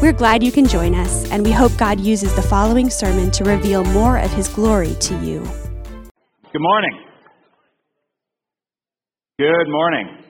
We're 0.00 0.16
glad 0.16 0.40
you 0.40 0.48
can 0.48 0.64
join 0.64 0.96
us, 0.96 1.28
and 1.28 1.44
we 1.44 1.52
hope 1.52 1.76
God 1.76 2.00
uses 2.00 2.32
the 2.32 2.40
following 2.40 2.88
sermon 2.88 3.28
to 3.36 3.44
reveal 3.44 3.84
more 3.84 4.16
of 4.16 4.32
His 4.32 4.48
glory 4.48 4.96
to 4.96 5.12
you. 5.20 5.44
Good 5.44 6.64
morning. 6.64 7.04
Good 9.36 9.68
morning. 9.68 10.24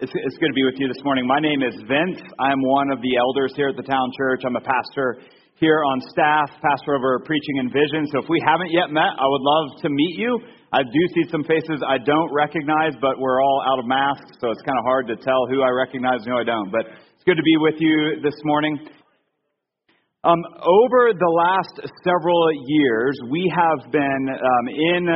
It's, 0.00 0.08
it's 0.08 0.38
good 0.40 0.48
to 0.48 0.56
be 0.56 0.64
with 0.64 0.80
you 0.80 0.88
this 0.88 1.04
morning. 1.04 1.28
My 1.28 1.44
name 1.44 1.60
is 1.60 1.76
Vince. 1.84 2.24
I'm 2.40 2.64
one 2.64 2.88
of 2.88 3.04
the 3.04 3.20
elders 3.20 3.52
here 3.54 3.68
at 3.68 3.76
the 3.76 3.84
town 3.84 4.08
church. 4.16 4.48
I'm 4.48 4.56
a 4.56 4.64
pastor 4.64 5.20
here 5.60 5.84
on 5.84 6.00
staff, 6.08 6.48
pastor 6.64 6.96
over 6.96 7.20
preaching 7.28 7.60
and 7.60 7.68
vision. 7.68 8.08
So 8.16 8.24
if 8.24 8.32
we 8.32 8.40
haven't 8.48 8.72
yet 8.72 8.88
met, 8.88 9.12
I 9.12 9.28
would 9.28 9.44
love 9.44 9.76
to 9.84 9.92
meet 9.92 10.16
you. 10.16 10.40
I 10.72 10.80
do 10.88 11.02
see 11.12 11.28
some 11.28 11.44
faces 11.44 11.84
I 11.84 12.00
don't 12.00 12.32
recognize, 12.32 12.96
but 12.96 13.20
we're 13.20 13.44
all 13.44 13.60
out 13.60 13.78
of 13.78 13.84
masks, 13.84 14.40
so 14.40 14.48
it's 14.48 14.64
kind 14.64 14.80
of 14.80 14.88
hard 14.88 15.04
to 15.12 15.20
tell 15.20 15.44
who 15.52 15.60
I 15.60 15.68
recognize 15.68 16.24
and 16.24 16.32
who 16.32 16.40
I 16.40 16.48
don't. 16.48 16.72
But 16.72 16.88
good 17.30 17.36
to 17.36 17.42
be 17.44 17.58
with 17.58 17.76
you 17.78 18.16
this 18.24 18.34
morning. 18.42 18.76
Um, 20.24 20.42
over 20.66 21.12
the 21.14 21.30
last 21.30 21.88
several 22.02 22.50
years, 22.66 23.16
we 23.30 23.46
have 23.54 23.92
been 23.92 24.26
um, 24.34 24.66
in 24.66 25.06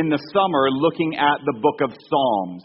in 0.00 0.08
the 0.08 0.18
summer 0.34 0.68
looking 0.72 1.14
at 1.14 1.38
the 1.46 1.54
Book 1.62 1.78
of 1.80 1.90
Psalms. 2.10 2.64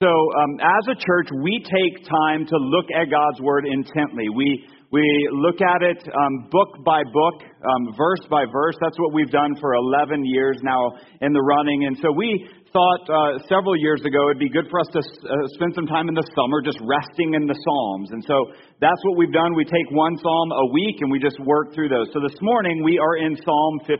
So, 0.00 0.06
um, 0.06 0.62
as 0.62 0.94
a 0.94 0.94
church, 0.94 1.26
we 1.42 1.58
take 1.58 2.06
time 2.06 2.46
to 2.46 2.56
look 2.70 2.86
at 2.94 3.10
God's 3.10 3.40
Word 3.42 3.66
intently. 3.66 4.30
We 4.30 4.62
we 4.92 5.02
look 5.32 5.58
at 5.58 5.82
it 5.82 5.98
um, 6.06 6.46
book 6.54 6.86
by 6.86 7.02
book, 7.02 7.42
um, 7.42 7.82
verse 7.98 8.22
by 8.30 8.46
verse. 8.46 8.76
That's 8.80 8.96
what 8.96 9.12
we've 9.12 9.28
done 9.34 9.58
for 9.60 9.74
11 9.74 10.22
years 10.24 10.56
now 10.62 10.94
in 11.20 11.32
the 11.32 11.42
running. 11.42 11.84
And 11.90 11.98
so 12.00 12.12
we 12.14 12.48
thought 12.72 13.02
uh, 13.10 13.42
several 13.50 13.74
years 13.74 14.00
ago 14.06 14.30
it'd 14.30 14.38
be 14.38 14.48
good 14.48 14.70
for 14.70 14.78
us 14.78 14.86
to 14.94 15.00
uh, 15.02 15.34
spend 15.58 15.74
some 15.74 15.90
time 15.90 16.08
in 16.08 16.14
the 16.14 16.24
summer 16.30 16.62
just 16.62 16.78
resting 16.86 17.34
in 17.34 17.50
the 17.50 17.58
Psalms. 17.58 18.08
And 18.14 18.22
so 18.22 18.54
that's 18.80 19.02
what 19.02 19.18
we've 19.18 19.34
done. 19.34 19.52
We 19.58 19.66
take 19.66 19.90
one 19.90 20.16
Psalm 20.22 20.48
a 20.52 20.66
week 20.72 21.02
and 21.02 21.10
we 21.10 21.18
just 21.18 21.42
work 21.42 21.74
through 21.74 21.90
those. 21.90 22.06
So 22.14 22.22
this 22.22 22.38
morning 22.40 22.86
we 22.86 23.02
are 23.02 23.18
in 23.18 23.34
Psalm 23.34 23.74
54. 23.82 23.98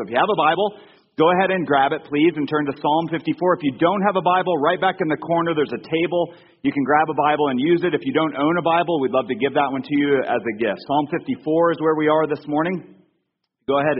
So 0.00 0.08
if 0.08 0.10
you 0.10 0.16
have 0.16 0.32
a 0.32 0.40
Bible, 0.40 0.80
go 1.18 1.32
ahead 1.32 1.50
and 1.50 1.66
grab 1.66 1.92
it, 1.92 2.04
please, 2.04 2.32
and 2.36 2.48
turn 2.48 2.64
to 2.68 2.74
Psalm 2.76 3.08
54. 3.08 3.56
If 3.56 3.62
you 3.64 3.74
don't 3.80 4.02
have 4.04 4.16
a 4.16 4.24
Bible, 4.24 4.56
right 4.60 4.80
back 4.80 5.00
in 5.00 5.08
the 5.08 5.16
corner 5.16 5.56
there's 5.56 5.72
a 5.72 5.80
table. 5.80 6.36
You 6.62 6.72
can 6.72 6.84
grab 6.84 7.08
a 7.08 7.16
Bible 7.16 7.48
and 7.48 7.60
use 7.60 7.80
it. 7.84 7.94
If 7.94 8.04
you 8.04 8.12
don't 8.12 8.36
own 8.36 8.56
a 8.58 8.62
Bible, 8.62 9.00
we'd 9.00 9.16
love 9.16 9.28
to 9.28 9.38
give 9.40 9.54
that 9.54 9.72
one 9.72 9.82
to 9.82 9.94
you 9.96 10.20
as 10.20 10.42
a 10.44 10.54
gift. 10.60 10.80
Psalm 10.86 11.08
54 11.08 11.72
is 11.72 11.78
where 11.80 11.96
we 11.96 12.08
are 12.08 12.26
this 12.26 12.44
morning. 12.46 12.96
Go 13.66 13.80
ahead 13.80 13.98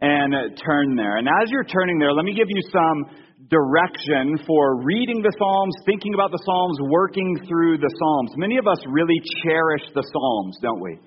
and 0.00 0.32
turn 0.56 0.96
there. 0.96 1.16
And 1.16 1.28
as 1.28 1.50
you're 1.50 1.68
turning 1.68 1.98
there, 1.98 2.12
let 2.12 2.24
me 2.24 2.34
give 2.34 2.48
you 2.48 2.62
some 2.72 3.12
direction 3.48 4.40
for 4.46 4.82
reading 4.84 5.20
the 5.20 5.32
Psalms, 5.36 5.74
thinking 5.86 6.14
about 6.14 6.32
the 6.32 6.40
Psalms, 6.44 6.78
working 6.88 7.44
through 7.46 7.78
the 7.78 7.92
Psalms. 7.92 8.32
Many 8.36 8.56
of 8.56 8.66
us 8.66 8.78
really 8.88 9.20
cherish 9.44 9.84
the 9.94 10.02
Psalms, 10.02 10.56
don't 10.62 10.80
we? 10.80 10.98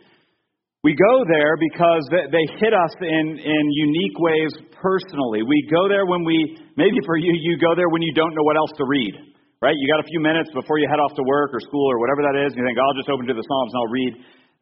We 0.85 0.93
go 0.93 1.25
there 1.25 1.57
because 1.57 2.05
they 2.13 2.45
hit 2.61 2.73
us 2.73 2.93
in, 3.01 3.25
in 3.41 3.63
unique 3.73 4.17
ways 4.21 4.53
personally. 4.77 5.41
We 5.41 5.65
go 5.73 5.89
there 5.89 6.05
when 6.05 6.21
we, 6.21 6.37
maybe 6.77 7.01
for 7.05 7.17
you, 7.17 7.33
you 7.33 7.57
go 7.57 7.73
there 7.73 7.89
when 7.89 8.05
you 8.05 8.13
don't 8.13 8.29
know 8.37 8.45
what 8.45 8.61
else 8.61 8.69
to 8.77 8.85
read, 8.85 9.13
right? 9.57 9.73
You 9.73 9.85
got 9.89 10.05
a 10.05 10.07
few 10.07 10.21
minutes 10.21 10.53
before 10.53 10.77
you 10.77 10.85
head 10.85 11.01
off 11.01 11.17
to 11.17 11.25
work 11.25 11.49
or 11.49 11.59
school 11.65 11.89
or 11.89 11.97
whatever 11.97 12.21
that 12.21 12.37
is, 12.45 12.53
and 12.53 12.61
you 12.61 12.65
think, 12.69 12.77
oh, 12.77 12.85
I'll 12.85 12.99
just 12.99 13.09
open 13.09 13.25
to 13.25 13.33
the 13.33 13.41
Psalms 13.41 13.71
and 13.73 13.77
I'll 13.81 13.93
read 13.93 14.13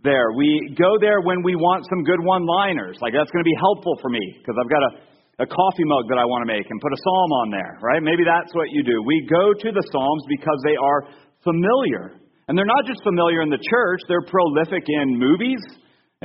there. 0.08 0.32
We 0.40 0.72
go 0.80 0.96
there 1.04 1.20
when 1.20 1.44
we 1.44 1.60
want 1.60 1.84
some 1.92 2.08
good 2.08 2.24
one 2.24 2.48
liners. 2.48 2.96
Like, 3.04 3.12
that's 3.12 3.30
going 3.30 3.44
to 3.44 3.52
be 3.52 3.60
helpful 3.60 4.00
for 4.00 4.08
me 4.08 4.24
because 4.40 4.56
I've 4.56 4.72
got 4.72 4.82
a 4.82 4.92
a 5.36 5.44
coffee 5.44 5.84
mug 5.84 6.08
that 6.08 6.16
I 6.16 6.24
want 6.24 6.48
to 6.48 6.50
make 6.50 6.64
and 6.64 6.80
put 6.80 6.96
a 6.96 7.02
psalm 7.04 7.30
on 7.44 7.52
there, 7.52 7.76
right? 7.84 8.00
Maybe 8.00 8.24
that's 8.24 8.56
what 8.56 8.72
you 8.72 8.88
do. 8.88 9.04
We 9.04 9.28
go 9.28 9.52
to 9.52 9.68
the 9.68 9.84
psalms 9.92 10.24
because 10.32 10.56
they 10.64 10.80
are 10.80 11.12
familiar. 11.44 12.16
And 12.48 12.56
they're 12.56 12.64
not 12.64 12.88
just 12.88 13.04
familiar 13.04 13.44
in 13.44 13.52
the 13.52 13.60
church, 13.60 14.00
they're 14.08 14.24
prolific 14.24 14.88
in 14.88 15.20
movies 15.20 15.60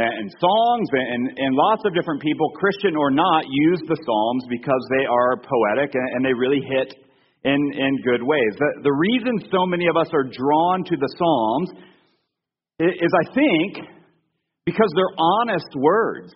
Uh, 0.00 0.09
and 0.09 0.33
songs 0.41 0.88
and, 0.97 1.28
and 1.37 1.53
lots 1.53 1.84
of 1.84 1.93
different 1.93 2.22
people, 2.25 2.49
Christian 2.56 2.97
or 2.97 3.11
not, 3.11 3.44
use 3.44 3.84
the 3.84 4.00
psalms 4.00 4.44
because 4.49 4.81
they 4.97 5.05
are 5.05 5.37
poetic 5.37 5.93
and, 5.93 6.09
and 6.16 6.25
they 6.25 6.33
really 6.33 6.65
hit 6.65 6.97
in, 7.44 7.61
in 7.77 7.93
good 8.00 8.25
ways. 8.25 8.53
The, 8.56 8.89
the 8.89 8.97
reason 8.97 9.37
so 9.53 9.69
many 9.69 9.93
of 9.93 10.00
us 10.00 10.09
are 10.16 10.25
drawn 10.25 10.84
to 10.89 10.97
the 10.97 11.10
psalms 11.21 11.69
is, 12.81 12.97
is, 12.97 13.12
I 13.12 13.27
think, 13.37 13.72
because 14.65 14.89
they're 14.97 15.16
honest 15.21 15.69
words. 15.77 16.33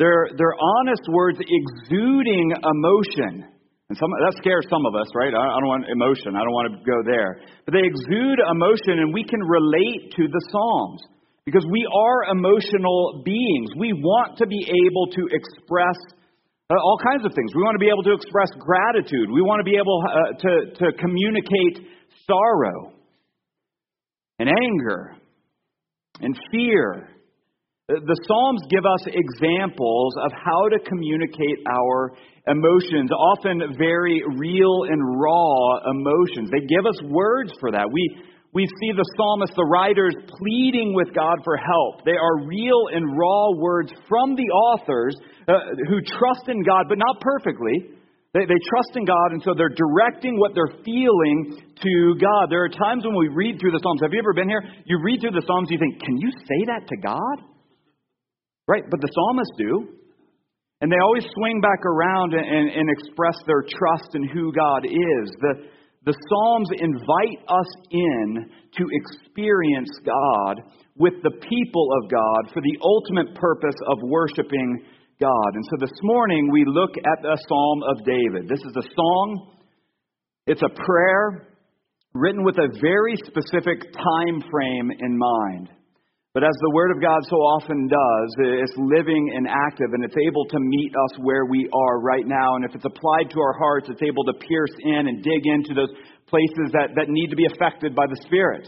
They're, 0.00 0.32
they're 0.40 0.56
honest 0.80 1.04
words 1.12 1.44
exuding 1.44 2.56
emotion. 2.56 3.52
And 3.92 3.98
some, 4.00 4.08
that 4.24 4.40
scares 4.40 4.64
some 4.72 4.88
of 4.88 4.96
us, 4.96 5.12
right? 5.12 5.36
I, 5.36 5.44
I 5.44 5.56
don't 5.60 5.68
want 5.68 5.84
emotion. 5.92 6.36
I 6.36 6.40
don't 6.40 6.56
want 6.56 6.72
to 6.72 6.80
go 6.88 7.04
there. 7.04 7.44
But 7.68 7.76
they 7.76 7.84
exude 7.84 8.40
emotion, 8.48 9.04
and 9.04 9.12
we 9.12 9.28
can 9.28 9.44
relate 9.44 10.16
to 10.16 10.24
the 10.24 10.42
Psalms 10.48 11.04
because 11.44 11.64
we 11.70 11.86
are 11.86 12.30
emotional 12.30 13.22
beings. 13.24 13.70
We 13.76 13.92
want 13.92 14.38
to 14.38 14.46
be 14.46 14.62
able 14.62 15.06
to 15.12 15.22
express 15.32 15.98
uh, 16.70 16.74
all 16.74 16.98
kinds 17.02 17.24
of 17.26 17.32
things. 17.34 17.52
We 17.54 17.62
want 17.62 17.74
to 17.74 17.84
be 17.84 17.90
able 17.90 18.04
to 18.04 18.14
express 18.14 18.48
gratitude. 18.58 19.30
We 19.30 19.42
want 19.42 19.60
to 19.60 19.68
be 19.68 19.76
able 19.76 20.02
uh, 20.06 20.38
to, 20.38 20.52
to 20.78 20.98
communicate 20.98 21.86
sorrow 22.26 22.92
and 24.38 24.48
anger 24.48 25.16
and 26.20 26.38
fear 26.50 27.08
the 27.88 28.16
Psalms 28.26 28.62
give 28.70 28.86
us 28.86 29.04
examples 29.04 30.14
of 30.24 30.32
how 30.32 30.68
to 30.70 30.78
communicate 30.88 31.60
our 31.68 32.12
emotions, 32.46 33.10
often 33.10 33.74
very 33.76 34.22
real 34.38 34.84
and 34.88 35.20
raw 35.20 35.90
emotions. 35.90 36.48
They 36.50 36.64
give 36.64 36.86
us 36.86 36.96
words 37.10 37.52
for 37.60 37.72
that. 37.72 37.84
We, 37.92 38.22
we 38.52 38.68
see 38.68 38.92
the 38.92 39.08
psalmist, 39.16 39.56
the 39.56 39.64
writers, 39.64 40.12
pleading 40.28 40.92
with 40.92 41.08
God 41.16 41.40
for 41.42 41.56
help. 41.56 42.04
They 42.04 42.20
are 42.20 42.44
real 42.44 42.92
and 42.92 43.16
raw 43.16 43.56
words 43.56 43.92
from 44.08 44.36
the 44.36 44.44
authors 44.52 45.16
uh, 45.48 45.56
who 45.88 46.04
trust 46.04 46.52
in 46.52 46.62
God, 46.62 46.84
but 46.88 46.98
not 47.00 47.16
perfectly. 47.20 47.96
They, 48.36 48.44
they 48.44 48.60
trust 48.68 48.92
in 48.96 49.04
God, 49.08 49.32
and 49.32 49.40
so 49.40 49.56
they're 49.56 49.72
directing 49.72 50.36
what 50.36 50.52
they're 50.52 50.84
feeling 50.84 51.64
to 51.80 51.92
God. 52.20 52.52
There 52.52 52.64
are 52.64 52.72
times 52.72 53.04
when 53.08 53.16
we 53.16 53.28
read 53.28 53.56
through 53.56 53.72
the 53.72 53.80
Psalms. 53.80 54.00
Have 54.04 54.12
you 54.12 54.20
ever 54.20 54.36
been 54.36 54.48
here? 54.48 54.64
You 54.84 55.00
read 55.00 55.20
through 55.20 55.36
the 55.36 55.44
Psalms, 55.48 55.68
you 55.72 55.80
think, 55.80 56.00
can 56.00 56.16
you 56.20 56.30
say 56.44 56.60
that 56.68 56.84
to 56.88 56.96
God? 57.00 57.48
Right, 58.68 58.84
but 58.88 59.00
the 59.00 59.08
psalmists 59.12 59.56
do. 59.56 59.96
And 60.80 60.90
they 60.90 60.98
always 61.00 61.24
swing 61.38 61.60
back 61.60 61.84
around 61.86 62.34
and, 62.34 62.68
and, 62.68 62.90
express 62.90 63.36
their 63.46 63.62
trust 63.62 64.14
in 64.14 64.26
who 64.28 64.52
God 64.52 64.84
is. 64.84 65.30
The, 65.40 65.52
the 66.04 66.14
Psalms 66.28 66.68
invite 66.78 67.40
us 67.48 67.70
in 67.90 68.50
to 68.76 68.84
experience 68.90 69.90
God 70.04 70.62
with 70.96 71.14
the 71.22 71.30
people 71.48 71.88
of 72.02 72.10
God 72.10 72.52
for 72.52 72.60
the 72.60 72.78
ultimate 72.82 73.34
purpose 73.36 73.76
of 73.88 73.98
worshiping 74.02 74.82
God. 75.20 75.50
And 75.54 75.64
so 75.70 75.76
this 75.78 75.96
morning 76.02 76.50
we 76.50 76.64
look 76.66 76.90
at 76.98 77.22
the 77.22 77.38
Psalm 77.48 77.82
of 77.88 78.04
David. 78.04 78.48
This 78.48 78.60
is 78.60 78.74
a 78.76 78.88
song, 78.96 79.52
it's 80.46 80.62
a 80.62 80.84
prayer 80.84 81.48
written 82.14 82.44
with 82.44 82.58
a 82.58 82.68
very 82.80 83.14
specific 83.16 83.92
time 83.92 84.42
frame 84.50 84.90
in 84.98 85.16
mind. 85.16 85.70
But 86.32 86.48
as 86.48 86.56
the 86.64 86.72
Word 86.72 86.96
of 86.96 87.04
God 87.04 87.20
so 87.28 87.36
often 87.36 87.92
does, 87.92 88.28
it's 88.64 88.72
living 88.80 89.36
and 89.36 89.44
active, 89.44 89.92
and 89.92 90.00
it's 90.00 90.16
able 90.16 90.48
to 90.48 90.58
meet 90.58 90.88
us 90.96 91.20
where 91.20 91.44
we 91.44 91.68
are 91.68 92.00
right 92.00 92.24
now. 92.24 92.56
And 92.56 92.64
if 92.64 92.72
it's 92.72 92.88
applied 92.88 93.28
to 93.28 93.38
our 93.40 93.52
hearts, 93.60 93.92
it's 93.92 94.00
able 94.00 94.24
to 94.24 94.40
pierce 94.40 94.72
in 94.80 95.12
and 95.12 95.20
dig 95.20 95.44
into 95.44 95.76
those 95.76 95.92
places 96.24 96.72
that, 96.72 96.96
that 96.96 97.12
need 97.12 97.28
to 97.28 97.36
be 97.36 97.44
affected 97.44 97.92
by 97.92 98.08
the 98.08 98.16
Spirit. 98.24 98.64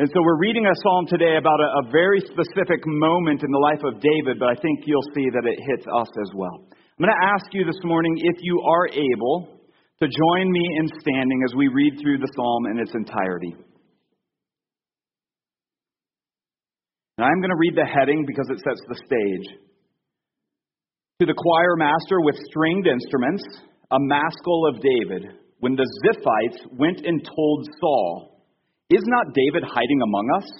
And 0.00 0.08
so 0.12 0.20
we're 0.20 0.44
reading 0.44 0.68
a 0.68 0.76
psalm 0.84 1.08
today 1.08 1.40
about 1.40 1.64
a, 1.64 1.88
a 1.88 1.88
very 1.88 2.20
specific 2.28 2.84
moment 2.84 3.40
in 3.40 3.48
the 3.48 3.64
life 3.72 3.80
of 3.88 3.96
David, 3.96 4.36
but 4.36 4.52
I 4.52 4.56
think 4.60 4.84
you'll 4.84 5.12
see 5.16 5.32
that 5.32 5.48
it 5.48 5.56
hits 5.72 5.88
us 5.88 6.12
as 6.12 6.30
well. 6.36 6.68
I'm 6.68 7.08
going 7.08 7.16
to 7.16 7.24
ask 7.32 7.48
you 7.56 7.64
this 7.64 7.80
morning 7.88 8.12
if 8.20 8.36
you 8.44 8.60
are 8.68 8.92
able 8.92 9.48
to 9.96 10.06
join 10.12 10.52
me 10.52 10.64
in 10.76 10.92
standing 11.00 11.40
as 11.48 11.56
we 11.56 11.72
read 11.72 11.96
through 12.04 12.18
the 12.18 12.28
psalm 12.36 12.66
in 12.68 12.84
its 12.84 12.92
entirety. 12.92 13.56
And 17.18 17.26
I'm 17.26 17.40
going 17.40 17.50
to 17.50 17.60
read 17.60 17.76
the 17.76 17.84
heading 17.84 18.24
because 18.26 18.46
it 18.50 18.62
sets 18.64 18.80
the 18.88 18.96
stage. 18.96 19.58
To 21.20 21.26
the 21.26 21.34
choir 21.34 21.76
master 21.76 22.20
with 22.20 22.36
stringed 22.50 22.86
instruments, 22.86 23.44
a 23.90 23.98
maskil 24.00 24.66
of 24.68 24.82
David, 24.82 25.38
when 25.60 25.76
the 25.76 25.86
Ziphites 26.04 26.66
went 26.76 27.04
and 27.04 27.22
told 27.24 27.68
Saul, 27.80 28.42
Is 28.90 29.04
not 29.04 29.34
David 29.34 29.62
hiding 29.62 30.00
among 30.02 30.28
us? 30.42 30.50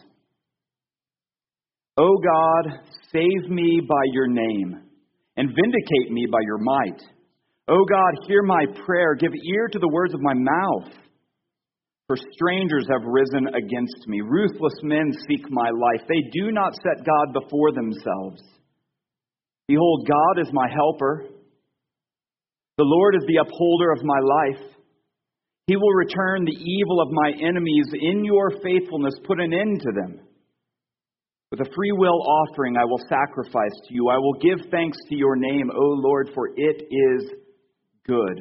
O 1.97 2.17
God, 2.17 2.81
save 3.13 3.51
me 3.51 3.81
by 3.87 4.03
your 4.13 4.29
name, 4.29 4.83
and 5.37 5.49
vindicate 5.49 6.11
me 6.11 6.27
by 6.31 6.39
your 6.45 6.59
might. 6.59 7.03
O 7.69 7.85
God, 7.85 8.27
hear 8.27 8.43
my 8.43 8.67
prayer. 8.87 9.15
Give 9.15 9.33
ear 9.33 9.69
to 9.73 9.79
the 9.79 9.89
words 9.89 10.15
of 10.15 10.21
my 10.21 10.35
mouth. 10.35 10.93
For 12.07 12.17
strangers 12.35 12.87
have 12.91 13.03
risen 13.07 13.49
against 13.55 14.07
me. 14.07 14.21
Ruthless 14.21 14.75
men 14.83 15.13
seek 15.29 15.51
my 15.51 15.71
life. 15.71 16.07
They 16.09 16.29
do 16.33 16.51
not 16.51 16.75
set 16.75 17.07
God 17.07 17.33
before 17.33 17.73
themselves. 17.73 18.43
Behold, 19.69 20.09
God 20.09 20.43
is 20.43 20.53
my 20.53 20.69
helper. 20.69 21.25
The 22.77 22.85
Lord 22.85 23.15
is 23.15 23.23
the 23.27 23.41
upholder 23.47 23.93
of 23.93 24.03
my 24.03 24.19
life. 24.19 24.73
He 25.67 25.77
will 25.77 25.93
return 25.93 26.45
the 26.45 26.53
evil 26.53 27.01
of 27.01 27.13
my 27.13 27.31
enemies. 27.41 27.87
In 27.93 28.25
your 28.25 28.51
faithfulness, 28.63 29.15
put 29.25 29.41
an 29.41 29.53
end 29.53 29.81
to 29.81 29.93
them. 29.93 30.21
With 31.53 31.61
a 31.61 31.71
free 31.75 31.93
will 31.93 32.21
offering, 32.23 32.77
I 32.77 32.85
will 32.85 33.01
sacrifice 33.09 33.77
to 33.87 33.95
you. 33.95 34.09
I 34.09 34.17
will 34.17 34.35
give 34.35 34.71
thanks 34.71 34.97
to 35.09 35.15
your 35.15 35.37
name, 35.37 35.71
O 35.71 35.81
Lord, 35.81 36.31
for 36.35 36.49
it 36.57 36.83
is 36.91 37.31
good. 38.07 38.41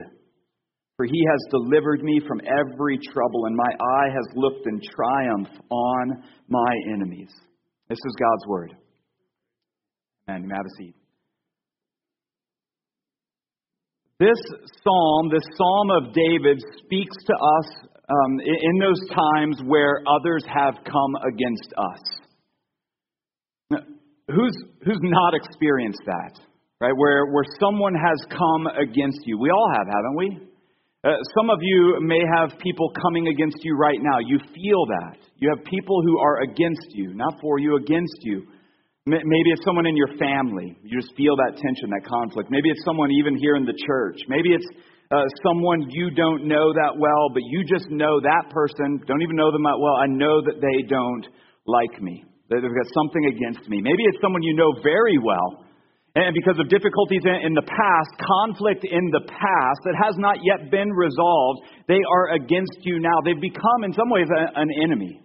For 1.01 1.05
he 1.05 1.25
has 1.31 1.39
delivered 1.49 2.03
me 2.03 2.19
from 2.27 2.41
every 2.45 2.99
trouble, 3.11 3.45
and 3.45 3.55
my 3.55 3.71
eye 3.71 4.09
has 4.13 4.27
looked 4.35 4.67
in 4.67 4.79
triumph 4.79 5.47
on 5.71 6.23
my 6.47 6.75
enemies. 6.93 7.31
This 7.89 7.97
is 7.97 8.15
God's 8.19 8.45
word. 8.47 8.75
And 10.27 10.43
you 10.43 10.49
may 10.49 10.55
have 10.55 10.63
a 10.63 10.69
seat. 10.77 10.93
This 14.19 14.37
psalm, 14.83 15.31
this 15.33 15.41
psalm 15.57 15.89
of 15.89 16.13
David, 16.13 16.63
speaks 16.85 17.17
to 17.25 17.33
us 17.33 17.65
um, 18.07 18.39
in 18.39 18.77
those 18.79 19.01
times 19.09 19.59
where 19.65 20.03
others 20.05 20.45
have 20.53 20.75
come 20.85 21.15
against 21.27 21.73
us. 21.79 22.01
Who's, 24.27 24.55
who's 24.85 25.01
not 25.01 25.33
experienced 25.33 26.03
that? 26.05 26.39
Right? 26.79 26.93
Where, 26.95 27.25
where 27.25 27.45
someone 27.59 27.95
has 27.95 28.23
come 28.29 28.67
against 28.67 29.25
you. 29.25 29.39
We 29.39 29.49
all 29.49 29.67
have, 29.73 29.87
haven't 29.87 30.15
we? 30.15 30.50
Uh, 31.03 31.17
some 31.33 31.49
of 31.49 31.57
you 31.61 31.97
may 32.01 32.21
have 32.37 32.53
people 32.59 32.93
coming 33.01 33.27
against 33.27 33.57
you 33.63 33.75
right 33.75 33.97
now. 33.99 34.19
You 34.19 34.37
feel 34.53 34.85
that. 35.01 35.17
You 35.37 35.49
have 35.49 35.65
people 35.65 35.97
who 36.05 36.19
are 36.19 36.41
against 36.41 36.93
you, 36.93 37.15
not 37.15 37.41
for 37.41 37.57
you, 37.57 37.75
against 37.77 38.21
you. 38.21 38.45
Maybe 39.07 39.49
it's 39.49 39.65
someone 39.65 39.87
in 39.87 39.97
your 39.97 40.13
family. 40.19 40.77
You 40.83 41.01
just 41.01 41.15
feel 41.17 41.35
that 41.37 41.57
tension, 41.57 41.89
that 41.89 42.05
conflict. 42.05 42.51
Maybe 42.51 42.69
it's 42.69 42.85
someone 42.85 43.09
even 43.17 43.35
here 43.35 43.55
in 43.55 43.65
the 43.65 43.73
church. 43.73 44.21
Maybe 44.29 44.53
it's 44.53 44.67
uh, 45.09 45.25
someone 45.41 45.89
you 45.89 46.11
don't 46.11 46.45
know 46.45 46.71
that 46.71 46.93
well, 46.93 47.33
but 47.33 47.41
you 47.49 47.65
just 47.65 47.89
know 47.89 48.21
that 48.21 48.53
person, 48.53 49.01
don't 49.07 49.23
even 49.23 49.35
know 49.35 49.51
them 49.51 49.63
that 49.63 49.81
well. 49.81 49.97
I 49.97 50.05
know 50.05 50.45
that 50.45 50.61
they 50.61 50.85
don't 50.85 51.25
like 51.65 51.99
me. 51.99 52.23
They've 52.51 52.61
got 52.61 52.89
something 52.93 53.25
against 53.25 53.67
me. 53.67 53.81
Maybe 53.81 54.05
it's 54.05 54.21
someone 54.21 54.43
you 54.43 54.53
know 54.53 54.69
very 54.83 55.17
well, 55.17 55.65
and 56.13 56.35
because 56.35 56.59
of 56.59 56.67
difficulties 56.67 57.23
in 57.23 57.55
the 57.55 57.63
past, 57.63 58.11
conflict 58.19 58.83
in 58.83 59.05
the 59.15 59.23
past 59.31 59.79
that 59.87 59.95
has 59.95 60.15
not 60.19 60.43
yet 60.43 60.69
been 60.69 60.91
resolved, 60.91 61.63
they 61.87 62.03
are 62.03 62.35
against 62.35 62.83
you 62.83 62.99
now. 62.99 63.23
They've 63.23 63.39
become, 63.39 63.87
in 63.87 63.93
some 63.93 64.09
ways, 64.11 64.27
an 64.27 64.67
enemy. 64.83 65.21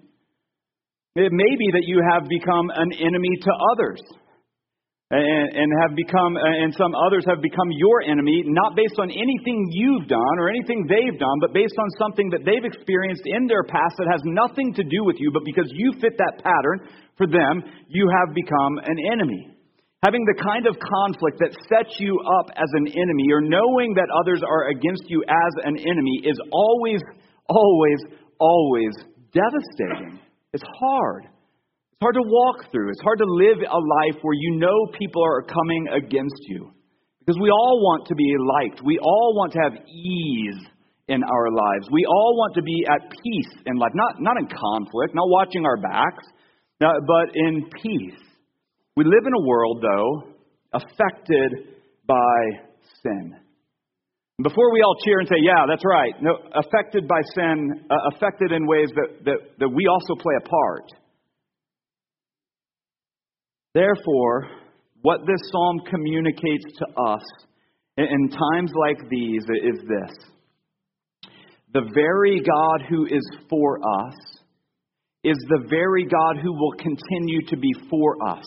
It 1.16 1.32
may 1.32 1.52
be 1.58 1.68
that 1.74 1.90
you 1.90 1.98
have 2.06 2.28
become 2.28 2.70
an 2.70 2.92
enemy 3.02 3.34
to 3.42 3.52
others. 3.74 4.00
And, 5.08 5.22
and 5.54 5.70
have 5.86 5.94
become, 5.94 6.34
and 6.34 6.74
some 6.74 6.90
others 6.94 7.22
have 7.30 7.40
become 7.40 7.70
your 7.70 8.02
enemy, 8.02 8.42
not 8.46 8.74
based 8.74 8.98
on 8.98 9.06
anything 9.06 9.70
you've 9.70 10.08
done 10.08 10.36
or 10.38 10.50
anything 10.50 10.86
they've 10.86 11.18
done, 11.18 11.38
but 11.40 11.54
based 11.54 11.78
on 11.78 11.86
something 11.98 12.30
that 12.30 12.42
they've 12.42 12.66
experienced 12.66 13.22
in 13.24 13.46
their 13.46 13.62
past 13.62 13.94
that 13.98 14.10
has 14.10 14.20
nothing 14.24 14.74
to 14.74 14.82
do 14.82 15.06
with 15.06 15.14
you, 15.18 15.30
but 15.30 15.46
because 15.46 15.70
you 15.74 15.94
fit 16.00 16.18
that 16.18 16.42
pattern 16.42 16.90
for 17.16 17.26
them, 17.26 17.62
you 17.86 18.10
have 18.10 18.34
become 18.34 18.78
an 18.82 18.98
enemy. 19.14 19.55
Having 20.06 20.22
the 20.22 20.38
kind 20.38 20.70
of 20.70 20.78
conflict 20.78 21.42
that 21.42 21.50
sets 21.66 21.98
you 21.98 22.14
up 22.38 22.46
as 22.54 22.70
an 22.78 22.86
enemy, 22.86 23.26
or 23.34 23.42
knowing 23.42 23.90
that 23.98 24.06
others 24.22 24.38
are 24.46 24.70
against 24.70 25.02
you 25.10 25.18
as 25.26 25.52
an 25.66 25.74
enemy, 25.82 26.22
is 26.22 26.38
always, 26.54 27.02
always, 27.50 27.98
always 28.38 28.94
devastating. 29.34 30.22
It's 30.52 30.62
hard. 30.78 31.26
It's 31.26 32.02
hard 32.02 32.14
to 32.14 32.22
walk 32.22 32.70
through. 32.70 32.90
It's 32.90 33.02
hard 33.02 33.18
to 33.18 33.26
live 33.26 33.58
a 33.66 33.82
life 33.82 34.22
where 34.22 34.38
you 34.38 34.62
know 34.62 34.78
people 34.96 35.24
are 35.26 35.42
coming 35.42 35.88
against 35.90 36.38
you. 36.46 36.70
Because 37.18 37.40
we 37.42 37.50
all 37.50 37.82
want 37.82 38.06
to 38.06 38.14
be 38.14 38.30
liked. 38.38 38.86
We 38.86 39.00
all 39.02 39.34
want 39.34 39.54
to 39.54 39.58
have 39.58 39.74
ease 39.90 40.62
in 41.08 41.24
our 41.24 41.50
lives. 41.50 41.90
We 41.90 42.06
all 42.06 42.38
want 42.38 42.54
to 42.54 42.62
be 42.62 42.86
at 42.86 43.10
peace 43.10 43.52
in 43.66 43.74
life, 43.74 43.90
not, 43.94 44.22
not 44.22 44.38
in 44.38 44.46
conflict, 44.46 45.14
not 45.18 45.26
watching 45.26 45.66
our 45.66 45.78
backs, 45.78 46.22
but 46.78 47.34
in 47.34 47.66
peace. 47.82 48.22
We 48.96 49.04
live 49.04 49.26
in 49.26 49.32
a 49.34 49.46
world, 49.46 49.82
though, 49.82 50.22
affected 50.72 51.52
by 52.06 52.38
sin. 53.02 53.36
Before 54.42 54.72
we 54.72 54.82
all 54.82 54.96
cheer 55.04 55.20
and 55.20 55.28
say, 55.28 55.36
yeah, 55.40 55.64
that's 55.68 55.84
right, 55.84 56.12
no, 56.20 56.36
affected 56.54 57.08
by 57.08 57.20
sin, 57.34 57.86
uh, 57.90 57.94
affected 58.14 58.52
in 58.52 58.66
ways 58.66 58.88
that, 58.94 59.24
that, 59.24 59.38
that 59.58 59.68
we 59.68 59.86
also 59.86 60.14
play 60.14 60.34
a 60.38 60.48
part. 60.48 60.92
Therefore, 63.74 64.48
what 65.02 65.20
this 65.20 65.40
psalm 65.50 65.80
communicates 65.90 66.64
to 66.78 67.00
us 67.00 67.22
in 67.98 68.28
times 68.28 68.72
like 68.78 69.08
these 69.10 69.42
is 69.42 69.80
this 69.80 70.16
the 71.72 71.90
very 71.94 72.40
God 72.40 72.86
who 72.88 73.04
is 73.04 73.26
for 73.50 73.78
us 73.78 74.14
is 75.24 75.36
the 75.48 75.66
very 75.68 76.04
God 76.04 76.42
who 76.42 76.52
will 76.52 76.72
continue 76.72 77.44
to 77.48 77.56
be 77.56 77.72
for 77.90 78.16
us. 78.26 78.44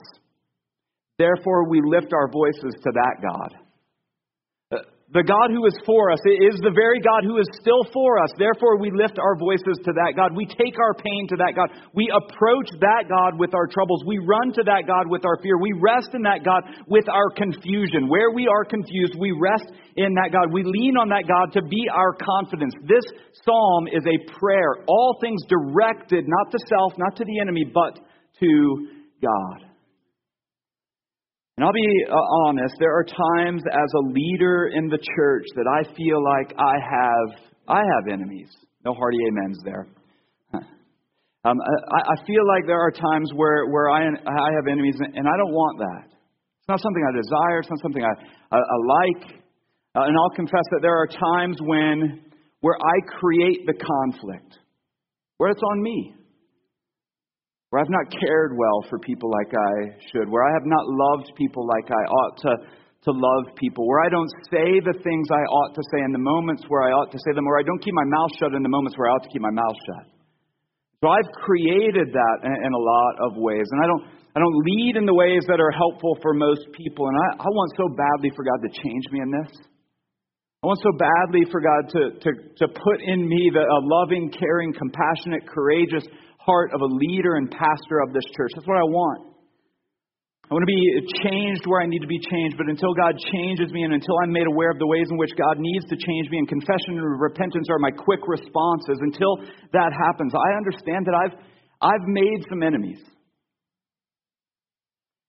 Therefore, 1.19 1.67
we 1.69 1.83
lift 1.83 2.13
our 2.15 2.31
voices 2.31 2.79
to 2.79 2.91
that 2.95 3.15
God. 3.19 3.51
Uh, 4.71 4.87
the 5.11 5.27
God 5.27 5.51
who 5.51 5.67
is 5.67 5.75
for 5.83 6.15
us 6.15 6.23
is 6.23 6.55
the 6.63 6.71
very 6.71 7.03
God 7.03 7.27
who 7.27 7.43
is 7.43 7.49
still 7.59 7.83
for 7.91 8.23
us. 8.23 8.31
Therefore, 8.39 8.79
we 8.79 8.87
lift 8.87 9.19
our 9.19 9.35
voices 9.35 9.75
to 9.83 9.91
that 9.91 10.15
God. 10.15 10.31
We 10.31 10.47
take 10.47 10.79
our 10.79 10.95
pain 10.95 11.27
to 11.27 11.37
that 11.43 11.59
God. 11.59 11.75
We 11.91 12.07
approach 12.07 12.71
that 12.79 13.11
God 13.11 13.35
with 13.35 13.51
our 13.51 13.67
troubles. 13.67 14.07
We 14.07 14.23
run 14.23 14.55
to 14.55 14.63
that 14.63 14.87
God 14.87 15.11
with 15.11 15.27
our 15.27 15.35
fear. 15.43 15.59
We 15.59 15.75
rest 15.75 16.15
in 16.15 16.23
that 16.23 16.47
God 16.47 16.63
with 16.87 17.09
our 17.11 17.35
confusion. 17.35 18.07
Where 18.07 18.31
we 18.31 18.47
are 18.47 18.63
confused, 18.63 19.19
we 19.19 19.35
rest 19.35 19.75
in 19.99 20.15
that 20.23 20.31
God. 20.31 20.55
We 20.55 20.63
lean 20.63 20.95
on 20.95 21.11
that 21.11 21.27
God 21.27 21.51
to 21.59 21.67
be 21.67 21.83
our 21.91 22.15
confidence. 22.15 22.79
This 22.87 23.03
psalm 23.43 23.91
is 23.91 24.07
a 24.07 24.17
prayer, 24.39 24.87
all 24.87 25.19
things 25.19 25.43
directed 25.51 26.31
not 26.31 26.47
to 26.55 26.59
self, 26.71 26.95
not 26.95 27.19
to 27.19 27.25
the 27.27 27.43
enemy, 27.43 27.67
but 27.67 27.99
to 28.39 28.87
God. 29.19 29.68
And 31.59 31.65
I'll 31.65 31.73
be 31.73 32.05
uh, 32.07 32.15
honest, 32.47 32.73
there 32.79 32.95
are 32.95 33.03
times 33.03 33.61
as 33.67 33.91
a 33.93 34.07
leader 34.15 34.71
in 34.73 34.87
the 34.87 34.97
church 34.97 35.43
that 35.57 35.67
I 35.67 35.83
feel 35.93 36.23
like 36.23 36.55
I 36.57 36.75
have 36.79 37.51
I 37.67 37.81
have 37.83 38.13
enemies. 38.13 38.47
No 38.85 38.93
hearty 38.93 39.17
amens 39.27 39.59
there. 39.65 39.87
Um, 41.45 41.55
I, 41.55 42.19
I 42.19 42.25
feel 42.27 42.45
like 42.47 42.67
there 42.67 42.79
are 42.79 42.91
times 42.91 43.31
where, 43.33 43.65
where 43.67 43.89
I, 43.89 44.03
I 44.03 44.49
have 44.59 44.67
enemies, 44.69 44.95
and 44.99 45.25
I 45.25 45.37
don't 45.37 45.53
want 45.53 45.79
that. 45.79 46.11
It's 46.11 46.67
not 46.67 46.81
something 46.81 47.01
I 47.07 47.15
desire. 47.15 47.59
It's 47.59 47.69
not 47.69 47.79
something 47.79 48.03
I, 48.03 48.11
I, 48.51 48.59
I 48.59 48.77
like. 48.99 49.23
Uh, 49.95 50.03
and 50.03 50.17
I'll 50.19 50.35
confess 50.35 50.67
that 50.71 50.79
there 50.81 50.97
are 50.97 51.07
times 51.07 51.55
when 51.61 52.25
where 52.59 52.75
I 52.75 53.19
create 53.19 53.65
the 53.65 53.73
conflict, 53.73 54.59
where 55.37 55.49
it's 55.49 55.61
on 55.63 55.81
me 55.81 56.13
where 57.69 57.81
I've 57.81 57.93
not 57.93 58.09
cared 58.09 58.57
well 58.57 58.81
for 58.89 58.97
people 58.99 59.29
like 59.29 59.53
I 59.53 59.73
should, 60.09 60.29
where 60.29 60.41
I 60.41 60.51
have 60.57 60.65
not 60.65 60.85
loved 60.89 61.29
people 61.37 61.67
like 61.69 61.85
I 61.85 62.03
ought 62.09 62.35
to, 62.41 62.51
to 63.05 63.11
love 63.13 63.55
people, 63.55 63.85
where 63.85 64.01
I 64.01 64.09
don't 64.09 64.31
say 64.49 64.81
the 64.81 64.97
things 65.05 65.25
I 65.29 65.45
ought 65.45 65.77
to 65.77 65.83
say 65.93 66.01
in 66.01 66.11
the 66.11 66.21
moments 66.21 66.65
where 66.67 66.81
I 66.81 66.91
ought 66.97 67.11
to 67.13 67.19
say 67.21 67.31
them, 67.37 67.45
or 67.45 67.59
I 67.59 67.63
don't 67.63 67.81
keep 67.83 67.93
my 67.93 68.09
mouth 68.09 68.31
shut 68.41 68.57
in 68.57 68.63
the 68.63 68.73
moments 68.73 68.97
where 68.97 69.09
I 69.09 69.13
ought 69.13 69.23
to 69.23 69.29
keep 69.29 69.41
my 69.41 69.53
mouth 69.53 69.77
shut. 69.85 70.05
So 70.99 71.13
I've 71.13 71.29
created 71.45 72.11
that 72.11 72.37
in, 72.43 72.57
in 72.65 72.71
a 72.73 72.81
lot 72.81 73.13
of 73.29 73.37
ways, 73.37 73.69
and 73.69 73.79
I 73.79 73.87
don't, 73.87 74.03
I 74.33 74.39
don't 74.41 74.57
lead 74.65 74.97
in 74.97 75.05
the 75.05 75.13
ways 75.13 75.45
that 75.45 75.61
are 75.61 75.71
helpful 75.71 76.17
for 76.25 76.33
most 76.33 76.65
people, 76.73 77.05
and 77.05 77.15
I, 77.15 77.45
I 77.45 77.49
want 77.53 77.69
so 77.77 77.85
badly 77.93 78.33
for 78.33 78.43
God 78.43 78.65
to 78.65 78.71
change 78.81 79.05
me 79.13 79.21
in 79.21 79.29
this. 79.29 79.53
I 80.59 80.67
want 80.67 80.81
so 80.83 80.91
badly 80.91 81.47
for 81.53 81.61
God 81.63 81.87
to, 81.87 82.01
to, 82.19 82.29
to 82.33 82.65
put 82.67 82.99
in 82.99 83.23
me 83.29 83.47
the, 83.53 83.63
a 83.63 83.79
loving, 83.79 84.27
caring, 84.27 84.73
compassionate, 84.73 85.47
courageous, 85.47 86.03
heart 86.49 86.73
of 86.73 86.81
a 86.81 86.89
leader 86.89 87.37
and 87.37 87.45
pastor 87.45 88.01
of 88.01 88.09
this 88.09 88.25
church. 88.33 88.57
That's 88.57 88.65
what 88.65 88.81
I 88.81 88.89
want. 88.89 89.29
I 90.49 90.57
want 90.57 90.65
to 90.65 90.73
be 90.73 90.81
changed 91.21 91.61
where 91.69 91.77
I 91.77 91.85
need 91.85 92.01
to 92.01 92.09
be 92.09 92.17
changed, 92.17 92.57
but 92.57 92.65
until 92.65 92.89
God 92.97 93.13
changes 93.29 93.69
me 93.69 93.85
and 93.85 93.93
until 93.93 94.17
I'm 94.25 94.33
made 94.33 94.49
aware 94.49 94.73
of 94.73 94.81
the 94.81 94.89
ways 94.89 95.05
in 95.13 95.17
which 95.21 95.29
God 95.37 95.61
needs 95.61 95.85
to 95.93 95.93
change 95.93 96.25
me, 96.33 96.41
and 96.41 96.49
confession 96.49 96.97
and 96.97 97.05
repentance 97.05 97.69
are 97.69 97.77
my 97.77 97.93
quick 97.93 98.25
responses, 98.25 98.97
until 98.97 99.45
that 99.77 99.93
happens, 99.93 100.33
I 100.33 100.57
understand 100.57 101.05
that 101.05 101.13
I've, 101.13 101.35
I've 101.85 102.05
made 102.09 102.41
some 102.49 102.65
enemies. 102.65 102.97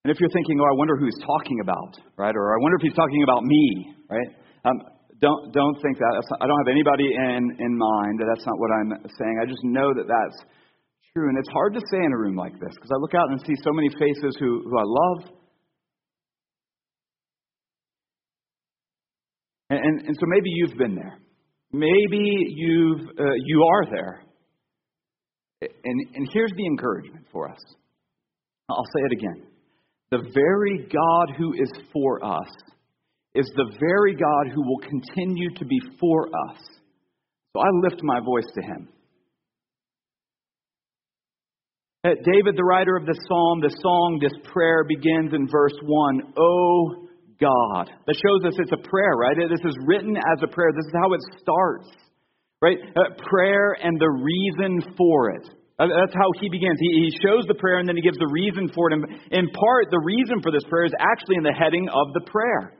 And 0.04 0.08
if 0.08 0.16
you're 0.16 0.32
thinking, 0.32 0.56
oh, 0.56 0.64
I 0.64 0.76
wonder 0.80 0.96
who 0.96 1.04
he's 1.04 1.20
talking 1.20 1.60
about, 1.60 2.00
right? 2.16 2.32
Or 2.32 2.56
I 2.56 2.58
wonder 2.64 2.80
if 2.80 2.84
he's 2.88 2.96
talking 2.96 3.20
about 3.20 3.44
me, 3.44 3.92
right? 4.08 4.30
Um, 4.64 4.80
don't, 5.20 5.52
don't 5.52 5.76
think 5.84 6.00
that. 6.00 6.12
Not, 6.16 6.40
I 6.40 6.48
don't 6.48 6.56
have 6.64 6.72
anybody 6.72 7.12
in, 7.12 7.44
in 7.60 7.72
mind. 7.76 8.24
That 8.24 8.32
that's 8.32 8.46
not 8.48 8.56
what 8.56 8.72
I'm 8.72 8.90
saying. 9.04 9.36
I 9.36 9.44
just 9.44 9.60
know 9.68 9.92
that 9.92 10.08
that's 10.08 10.48
true. 11.14 11.28
And 11.28 11.38
it's 11.38 11.48
hard 11.52 11.74
to 11.74 11.80
say 11.90 11.98
in 11.98 12.12
a 12.12 12.18
room 12.18 12.36
like 12.36 12.52
this 12.52 12.74
because 12.74 12.90
I 12.92 12.98
look 13.00 13.14
out 13.14 13.30
and 13.30 13.40
see 13.46 13.54
so 13.62 13.72
many 13.72 13.88
faces 13.88 14.36
who, 14.38 14.62
who 14.64 14.78
I 14.78 14.84
love. 14.84 15.32
And, 19.70 19.78
and, 19.78 20.06
and 20.08 20.16
so 20.16 20.26
maybe 20.26 20.50
you've 20.50 20.78
been 20.78 20.94
there. 20.94 21.18
Maybe 21.72 22.52
you've, 22.56 23.08
uh, 23.18 23.34
you 23.44 23.62
are 23.62 23.90
there. 23.90 24.24
And, 25.62 26.06
and 26.14 26.28
here's 26.32 26.52
the 26.56 26.66
encouragement 26.66 27.26
for 27.30 27.48
us. 27.48 27.60
I'll 28.68 28.84
say 28.96 29.02
it 29.06 29.12
again. 29.12 29.46
The 30.10 30.28
very 30.34 30.88
God 30.88 31.36
who 31.36 31.52
is 31.52 31.70
for 31.92 32.24
us 32.24 32.48
is 33.34 33.48
the 33.54 33.70
very 33.78 34.14
God 34.14 34.52
who 34.52 34.62
will 34.62 34.78
continue 34.78 35.54
to 35.54 35.64
be 35.64 35.80
for 36.00 36.26
us. 36.26 36.58
So 37.52 37.60
I 37.60 37.68
lift 37.88 38.02
my 38.02 38.18
voice 38.20 38.46
to 38.54 38.62
him. 38.62 38.88
Uh, 38.88 38.92
David, 42.02 42.56
the 42.56 42.64
writer 42.64 42.96
of 42.96 43.04
the 43.04 43.18
psalm, 43.28 43.60
the 43.60 43.68
song, 43.84 44.18
this 44.24 44.32
prayer 44.48 44.84
begins 44.88 45.36
in 45.36 45.44
verse 45.52 45.76
1. 45.84 46.32
Oh 46.32 47.06
God. 47.36 47.92
That 48.08 48.16
shows 48.16 48.40
us 48.48 48.56
it's 48.56 48.72
a 48.72 48.88
prayer, 48.88 49.20
right? 49.20 49.36
This 49.36 49.60
is 49.60 49.76
written 49.84 50.16
as 50.16 50.40
a 50.40 50.48
prayer. 50.48 50.72
This 50.72 50.88
is 50.88 50.96
how 50.96 51.12
it 51.12 51.20
starts, 51.44 51.92
right? 52.64 52.80
Uh, 52.96 53.12
prayer 53.28 53.76
and 53.84 54.00
the 54.00 54.08
reason 54.08 54.80
for 54.96 55.36
it. 55.36 55.44
Uh, 55.76 55.92
that's 55.92 56.16
how 56.16 56.32
he 56.40 56.48
begins. 56.48 56.80
He, 56.80 57.08
he 57.08 57.18
shows 57.20 57.44
the 57.48 57.60
prayer 57.60 57.84
and 57.84 57.88
then 57.88 57.96
he 57.96 58.02
gives 58.02 58.16
the 58.16 58.32
reason 58.32 58.72
for 58.72 58.88
it. 58.88 58.96
And 58.96 59.04
in 59.32 59.52
part, 59.52 59.92
the 59.92 60.00
reason 60.00 60.40
for 60.40 60.52
this 60.52 60.64
prayer 60.72 60.88
is 60.88 60.96
actually 60.96 61.36
in 61.36 61.44
the 61.44 61.52
heading 61.52 61.84
of 61.92 62.16
the 62.16 62.24
prayer. 62.24 62.79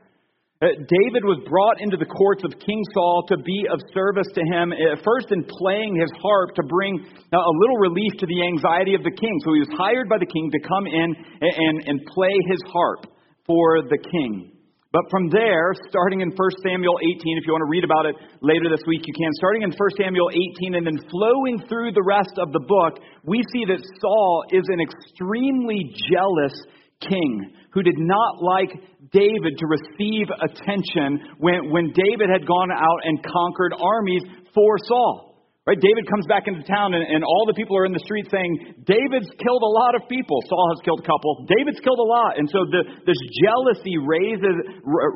Uh, 0.61 0.77
David 0.77 1.25
was 1.25 1.41
brought 1.49 1.81
into 1.81 1.97
the 1.97 2.05
courts 2.05 2.45
of 2.45 2.53
King 2.61 2.85
Saul 2.93 3.25
to 3.33 3.37
be 3.41 3.65
of 3.65 3.81
service 3.97 4.29
to 4.37 4.45
him, 4.45 4.69
uh, 4.69 4.93
first 5.01 5.33
in 5.33 5.41
playing 5.41 5.97
his 5.97 6.13
harp 6.21 6.53
to 6.53 6.61
bring 6.69 7.01
uh, 7.01 7.41
a 7.41 7.53
little 7.65 7.81
relief 7.81 8.13
to 8.21 8.29
the 8.29 8.45
anxiety 8.45 8.93
of 8.93 9.01
the 9.01 9.09
king. 9.09 9.33
So 9.41 9.57
he 9.57 9.65
was 9.65 9.73
hired 9.73 10.05
by 10.05 10.21
the 10.21 10.29
king 10.29 10.53
to 10.53 10.61
come 10.61 10.85
in 10.85 11.09
and, 11.41 11.75
and 11.89 11.97
play 12.13 12.37
his 12.45 12.61
harp 12.69 13.09
for 13.49 13.89
the 13.89 13.97
king. 13.97 14.53
But 14.93 15.09
from 15.09 15.33
there, 15.33 15.73
starting 15.89 16.21
in 16.21 16.29
1 16.29 16.37
Samuel 16.61 16.99
18, 17.01 17.41
if 17.41 17.47
you 17.49 17.57
want 17.57 17.65
to 17.65 17.71
read 17.73 17.87
about 17.87 18.05
it 18.05 18.21
later 18.45 18.69
this 18.69 18.85
week, 18.85 19.01
you 19.01 19.17
can. 19.17 19.33
Starting 19.41 19.65
in 19.65 19.73
1 19.73 19.81
Samuel 19.97 20.29
18 20.61 20.77
and 20.77 20.85
then 20.85 21.01
flowing 21.09 21.57
through 21.65 21.97
the 21.97 22.05
rest 22.05 22.37
of 22.37 22.53
the 22.53 22.61
book, 22.61 23.01
we 23.25 23.41
see 23.49 23.65
that 23.65 23.81
Saul 23.97 24.45
is 24.53 24.67
an 24.69 24.77
extremely 24.77 25.89
jealous 26.11 26.53
king 27.01 27.53
who 27.73 27.81
did 27.83 27.97
not 27.97 28.43
like 28.43 28.71
David 29.11 29.57
to 29.57 29.65
receive 29.67 30.27
attention 30.29 31.39
when, 31.39 31.71
when 31.71 31.91
David 31.95 32.29
had 32.31 32.45
gone 32.45 32.71
out 32.71 32.99
and 33.03 33.19
conquered 33.23 33.73
armies 33.73 34.23
for 34.53 34.77
Saul. 34.87 35.31
Right? 35.61 35.77
David 35.77 36.09
comes 36.09 36.25
back 36.25 36.49
into 36.49 36.65
town, 36.65 36.97
and, 36.97 37.05
and 37.05 37.21
all 37.21 37.45
the 37.45 37.53
people 37.53 37.77
are 37.77 37.85
in 37.85 37.93
the 37.93 38.01
street 38.01 38.25
saying, 38.33 38.81
David's 38.81 39.29
killed 39.37 39.61
a 39.61 39.73
lot 39.77 39.93
of 39.93 40.09
people. 40.09 40.41
Saul 40.49 40.73
has 40.73 40.81
killed 40.81 41.05
a 41.05 41.07
couple. 41.07 41.45
David's 41.45 41.79
killed 41.85 42.01
a 42.01 42.09
lot. 42.09 42.41
And 42.41 42.49
so 42.49 42.65
the, 42.65 42.81
this 43.05 43.21
jealousy 43.45 43.95
raises, 44.01 44.57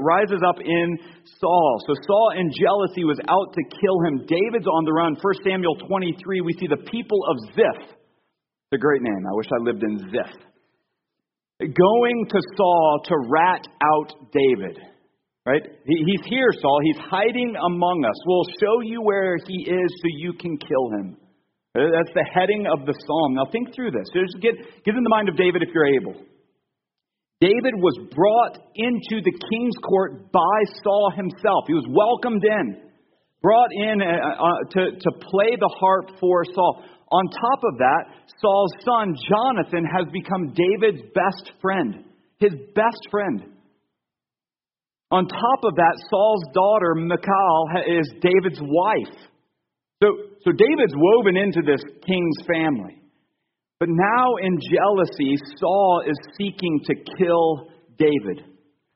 rises 0.06 0.46
up 0.46 0.62
in 0.62 0.88
Saul. 1.42 1.82
So 1.90 1.98
Saul, 2.06 2.38
in 2.38 2.54
jealousy, 2.54 3.04
was 3.10 3.18
out 3.26 3.58
to 3.58 3.62
kill 3.74 3.98
him. 4.06 4.30
David's 4.30 4.70
on 4.70 4.86
the 4.86 4.94
run. 4.94 5.18
1 5.18 5.34
Samuel 5.42 5.82
23, 5.82 6.46
we 6.46 6.54
see 6.62 6.70
the 6.70 6.86
people 6.94 7.26
of 7.26 7.36
Ziph. 7.58 7.90
It's 7.90 8.78
a 8.78 8.78
great 8.78 9.02
name. 9.02 9.26
I 9.26 9.34
wish 9.34 9.50
I 9.50 9.60
lived 9.66 9.82
in 9.82 9.98
Ziph 10.14 10.55
going 11.60 12.26
to 12.30 12.40
Saul 12.58 13.02
to 13.06 13.16
rat 13.30 13.68
out 13.84 14.14
David. 14.32 14.80
Right? 15.46 15.62
He's 15.86 16.26
here, 16.26 16.50
Saul. 16.60 16.80
He's 16.84 16.98
hiding 16.98 17.54
among 17.56 18.04
us. 18.04 18.16
We'll 18.26 18.50
show 18.60 18.82
you 18.82 19.02
where 19.04 19.38
he 19.46 19.70
is 19.70 19.90
so 20.02 20.08
you 20.18 20.34
can 20.34 20.58
kill 20.58 20.90
him. 20.98 21.18
That's 21.76 22.14
the 22.16 22.26
heading 22.34 22.66
of 22.72 22.86
the 22.86 22.94
psalm. 22.94 23.36
Now 23.36 23.46
think 23.52 23.76
through 23.76 23.92
this. 23.92 24.08
Just 24.14 24.42
get, 24.42 24.56
get 24.86 24.96
in 24.96 25.04
the 25.04 25.10
mind 25.10 25.30
of 25.30 25.36
David 25.36 25.62
if 25.62 25.70
you're 25.74 25.94
able. 26.02 26.16
David 27.42 27.76
was 27.76 28.00
brought 28.16 28.58
into 28.76 29.22
the 29.22 29.36
king's 29.52 29.76
court 29.84 30.32
by 30.32 30.60
Saul 30.82 31.12
himself. 31.16 31.66
He 31.68 31.74
was 31.74 31.86
welcomed 31.92 32.44
in, 32.44 32.80
brought 33.42 33.70
in 33.76 34.02
uh, 34.02 34.08
uh, 34.08 34.64
to, 34.72 34.82
to 34.98 35.10
play 35.20 35.52
the 35.60 35.70
harp 35.78 36.12
for 36.20 36.46
Saul. 36.56 36.82
On 37.12 37.26
top 37.28 37.64
of 37.64 37.78
that, 37.78 38.04
Saul's 38.42 38.74
son, 38.84 39.16
Jonathan, 39.30 39.86
has 39.86 40.08
become 40.12 40.54
David's 40.54 41.04
best 41.14 41.52
friend. 41.62 42.04
His 42.40 42.54
best 42.74 43.08
friend. 43.12 43.44
On 45.12 45.28
top 45.28 45.64
of 45.64 45.76
that, 45.76 45.96
Saul's 46.10 46.44
daughter, 46.54 46.96
Michal, 46.96 47.68
is 47.88 48.12
David's 48.22 48.60
wife. 48.60 49.16
So, 50.02 50.08
so 50.44 50.52
David's 50.52 50.94
woven 50.96 51.38
into 51.38 51.62
this 51.62 51.82
king's 52.06 52.38
family. 52.48 53.02
But 53.80 53.90
now, 53.90 54.36
in 54.42 54.58
jealousy, 54.74 55.36
Saul 55.60 56.04
is 56.08 56.18
seeking 56.38 56.82
to 56.86 56.96
kill 57.18 57.68
David. 57.98 58.46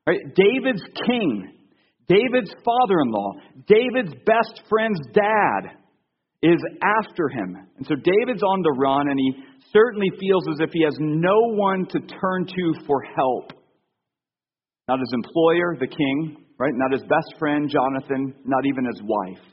Right? 0.07 0.19
David's 0.35 0.83
king, 1.05 1.53
David's 2.07 2.53
father 2.65 2.99
in 3.01 3.11
law, 3.11 3.33
David's 3.67 4.13
best 4.25 4.63
friend's 4.67 4.99
dad 5.13 5.77
is 6.41 6.61
after 6.81 7.27
him. 7.29 7.57
And 7.77 7.85
so 7.85 7.95
David's 7.95 8.43
on 8.43 8.61
the 8.61 8.75
run, 8.79 9.09
and 9.09 9.19
he 9.19 9.43
certainly 9.73 10.09
feels 10.19 10.43
as 10.51 10.59
if 10.61 10.69
he 10.71 10.83
has 10.83 10.95
no 10.99 11.35
one 11.55 11.85
to 11.87 11.99
turn 11.99 12.45
to 12.45 12.73
for 12.87 13.01
help. 13.15 13.51
Not 14.87 14.99
his 14.99 15.13
employer, 15.13 15.75
the 15.79 15.87
king, 15.87 16.45
right? 16.57 16.71
Not 16.73 16.93
his 16.93 17.01
best 17.01 17.37
friend, 17.37 17.69
Jonathan, 17.69 18.33
not 18.45 18.65
even 18.65 18.85
his 18.85 19.01
wife. 19.03 19.45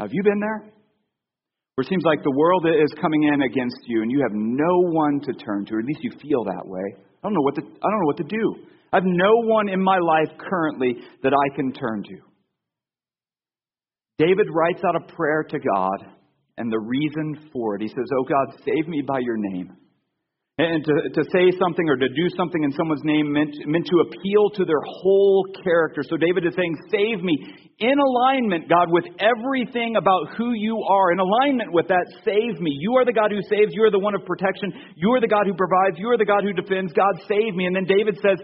Have 0.00 0.10
you 0.12 0.22
been 0.22 0.40
there? 0.40 0.72
Where 1.74 1.82
it 1.82 1.88
seems 1.88 2.04
like 2.04 2.22
the 2.22 2.34
world 2.34 2.64
is 2.66 3.00
coming 3.00 3.24
in 3.24 3.42
against 3.42 3.76
you 3.86 4.02
and 4.02 4.10
you 4.10 4.20
have 4.22 4.32
no 4.32 4.80
one 4.92 5.20
to 5.20 5.32
turn 5.34 5.66
to, 5.66 5.74
or 5.74 5.80
at 5.80 5.84
least 5.84 6.00
you 6.02 6.10
feel 6.22 6.42
that 6.44 6.64
way. 6.64 6.96
I 6.96 7.28
don't 7.28 7.34
know 7.34 7.42
what 7.42 7.54
to, 7.56 7.62
I 7.62 7.90
don't 7.90 8.00
know 8.00 8.06
what 8.06 8.16
to 8.16 8.24
do. 8.24 8.54
I 8.92 8.96
have 8.96 9.04
no 9.04 9.32
one 9.44 9.68
in 9.68 9.82
my 9.82 9.98
life 9.98 10.38
currently 10.38 10.96
that 11.22 11.32
I 11.32 11.56
can 11.56 11.72
turn 11.72 12.02
to. 12.04 12.16
David 14.18 14.46
writes 14.50 14.80
out 14.86 14.96
a 14.96 15.12
prayer 15.14 15.44
to 15.50 15.58
God, 15.58 16.06
and 16.56 16.72
the 16.72 16.78
reason 16.78 17.50
for 17.52 17.74
it, 17.74 17.82
he 17.82 17.88
says, 17.88 18.06
Oh 18.18 18.24
God, 18.24 18.58
save 18.64 18.88
me 18.88 19.02
by 19.02 19.18
your 19.18 19.36
name. 19.36 19.76
And 20.56 20.80
to, 20.88 20.94
to 21.12 21.22
say 21.36 21.52
something 21.60 21.84
or 21.84 22.00
to 22.00 22.08
do 22.08 22.26
something 22.32 22.64
in 22.64 22.72
someone's 22.72 23.04
name 23.04 23.28
meant, 23.28 23.52
meant 23.68 23.84
to 23.92 24.00
appeal 24.08 24.48
to 24.56 24.64
their 24.64 24.80
whole 24.80 25.44
character. 25.52 26.00
So 26.00 26.16
David 26.16 26.48
is 26.48 26.56
saying, 26.56 26.80
Save 26.88 27.20
me 27.20 27.36
in 27.76 27.92
alignment, 27.92 28.64
God, 28.64 28.88
with 28.88 29.04
everything 29.20 30.00
about 30.00 30.32
who 30.32 30.56
you 30.56 30.80
are. 30.80 31.12
In 31.12 31.20
alignment 31.20 31.76
with 31.76 31.92
that, 31.92 32.08
save 32.24 32.56
me. 32.56 32.72
You 32.72 32.96
are 32.96 33.04
the 33.04 33.12
God 33.12 33.36
who 33.36 33.44
saves. 33.52 33.76
You 33.76 33.84
are 33.84 33.92
the 33.92 34.00
one 34.00 34.16
of 34.16 34.24
protection. 34.24 34.72
You 34.96 35.12
are 35.12 35.20
the 35.20 35.28
God 35.28 35.44
who 35.44 35.52
provides. 35.52 36.00
You 36.00 36.08
are 36.08 36.16
the 36.16 36.24
God 36.24 36.40
who 36.40 36.56
defends. 36.56 36.88
God, 36.96 37.20
save 37.28 37.52
me. 37.52 37.68
And 37.68 37.76
then 37.76 37.84
David 37.84 38.16
says, 38.24 38.40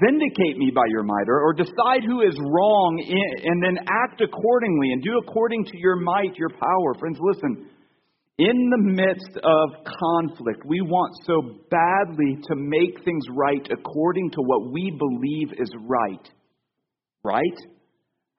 Vindicate 0.00 0.56
me 0.56 0.72
by 0.72 0.88
your 0.88 1.04
might, 1.04 1.28
or, 1.28 1.44
or 1.44 1.52
decide 1.52 2.08
who 2.08 2.24
is 2.24 2.40
wrong, 2.40 3.04
in, 3.04 3.52
and 3.52 3.60
then 3.60 3.84
act 3.84 4.24
accordingly 4.24 4.96
and 4.96 5.04
do 5.04 5.20
according 5.20 5.68
to 5.68 5.76
your 5.76 6.00
might, 6.00 6.40
your 6.40 6.56
power. 6.56 6.96
Friends, 6.96 7.20
listen. 7.20 7.68
In 8.40 8.70
the 8.72 8.80
midst 8.96 9.36
of 9.36 9.84
conflict, 9.84 10.64
we 10.64 10.80
want 10.80 11.12
so 11.28 11.60
badly 11.68 12.40
to 12.40 12.54
make 12.56 13.04
things 13.04 13.28
right 13.36 13.60
according 13.68 14.30
to 14.30 14.40
what 14.40 14.72
we 14.72 14.96
believe 14.96 15.52
is 15.60 15.68
right. 15.84 16.24
Right? 17.22 17.58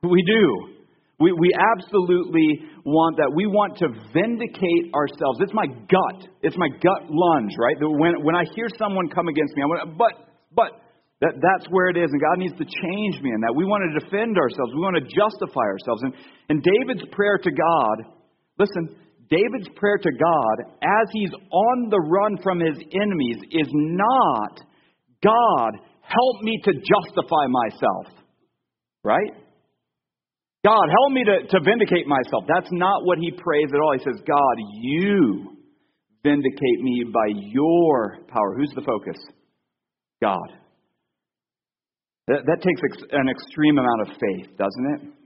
We 0.01 0.23
do. 0.25 0.73
We, 1.21 1.37
we 1.37 1.53
absolutely 1.53 2.65
want 2.81 3.17
that. 3.21 3.29
We 3.29 3.45
want 3.45 3.77
to 3.77 3.93
vindicate 4.09 4.89
ourselves. 4.97 5.37
It's 5.37 5.53
my 5.53 5.69
gut. 5.69 6.25
It's 6.41 6.57
my 6.57 6.69
gut 6.81 7.05
lunge, 7.05 7.53
right? 7.61 7.77
When, 7.77 8.25
when 8.25 8.33
I 8.33 8.49
hear 8.57 8.65
someone 8.81 9.05
come 9.13 9.29
against 9.29 9.53
me, 9.53 9.61
I 9.61 9.65
want, 9.69 9.97
but, 10.01 10.17
but, 10.49 10.81
that, 11.21 11.37
that's 11.37 11.69
where 11.69 11.93
it 11.93 11.97
is, 12.01 12.09
and 12.09 12.17
God 12.17 12.41
needs 12.41 12.57
to 12.57 12.65
change 12.65 13.21
me 13.21 13.29
in 13.29 13.45
that. 13.45 13.53
We 13.53 13.69
want 13.69 13.85
to 13.85 14.01
defend 14.01 14.41
ourselves. 14.41 14.73
We 14.73 14.81
want 14.81 14.97
to 14.97 15.05
justify 15.05 15.61
ourselves. 15.69 16.01
And, 16.01 16.13
and 16.49 16.57
David's 16.65 17.05
prayer 17.13 17.37
to 17.37 17.51
God, 17.53 18.17
listen, 18.57 18.97
David's 19.31 19.69
prayer 19.77 19.97
to 19.97 20.11
God 20.11 20.75
as 20.83 21.07
he's 21.13 21.31
on 21.31 21.89
the 21.89 21.99
run 21.99 22.37
from 22.43 22.59
his 22.59 22.77
enemies 22.93 23.37
is 23.51 23.67
not, 23.71 24.59
God, 25.23 25.71
help 26.01 26.43
me 26.43 26.59
to 26.65 26.73
justify 26.73 27.47
myself. 27.47 28.07
Right? 29.05 29.31
God, 30.65 30.85
help 30.99 31.13
me 31.13 31.23
to, 31.23 31.47
to 31.47 31.59
vindicate 31.63 32.05
myself. 32.05 32.43
That's 32.47 32.71
not 32.71 33.05
what 33.05 33.17
he 33.19 33.31
prays 33.31 33.69
at 33.73 33.79
all. 33.79 33.93
He 33.93 34.03
says, 34.03 34.21
God, 34.27 34.55
you 34.73 35.57
vindicate 36.23 36.81
me 36.81 37.05
by 37.11 37.33
your 37.33 38.17
power. 38.27 38.55
Who's 38.57 38.71
the 38.75 38.81
focus? 38.81 39.17
God. 40.21 40.37
That, 42.27 42.41
that 42.45 42.61
takes 42.61 42.81
an 43.11 43.29
extreme 43.29 43.77
amount 43.77 44.01
of 44.01 44.07
faith, 44.09 44.57
doesn't 44.57 44.93
it? 44.95 45.20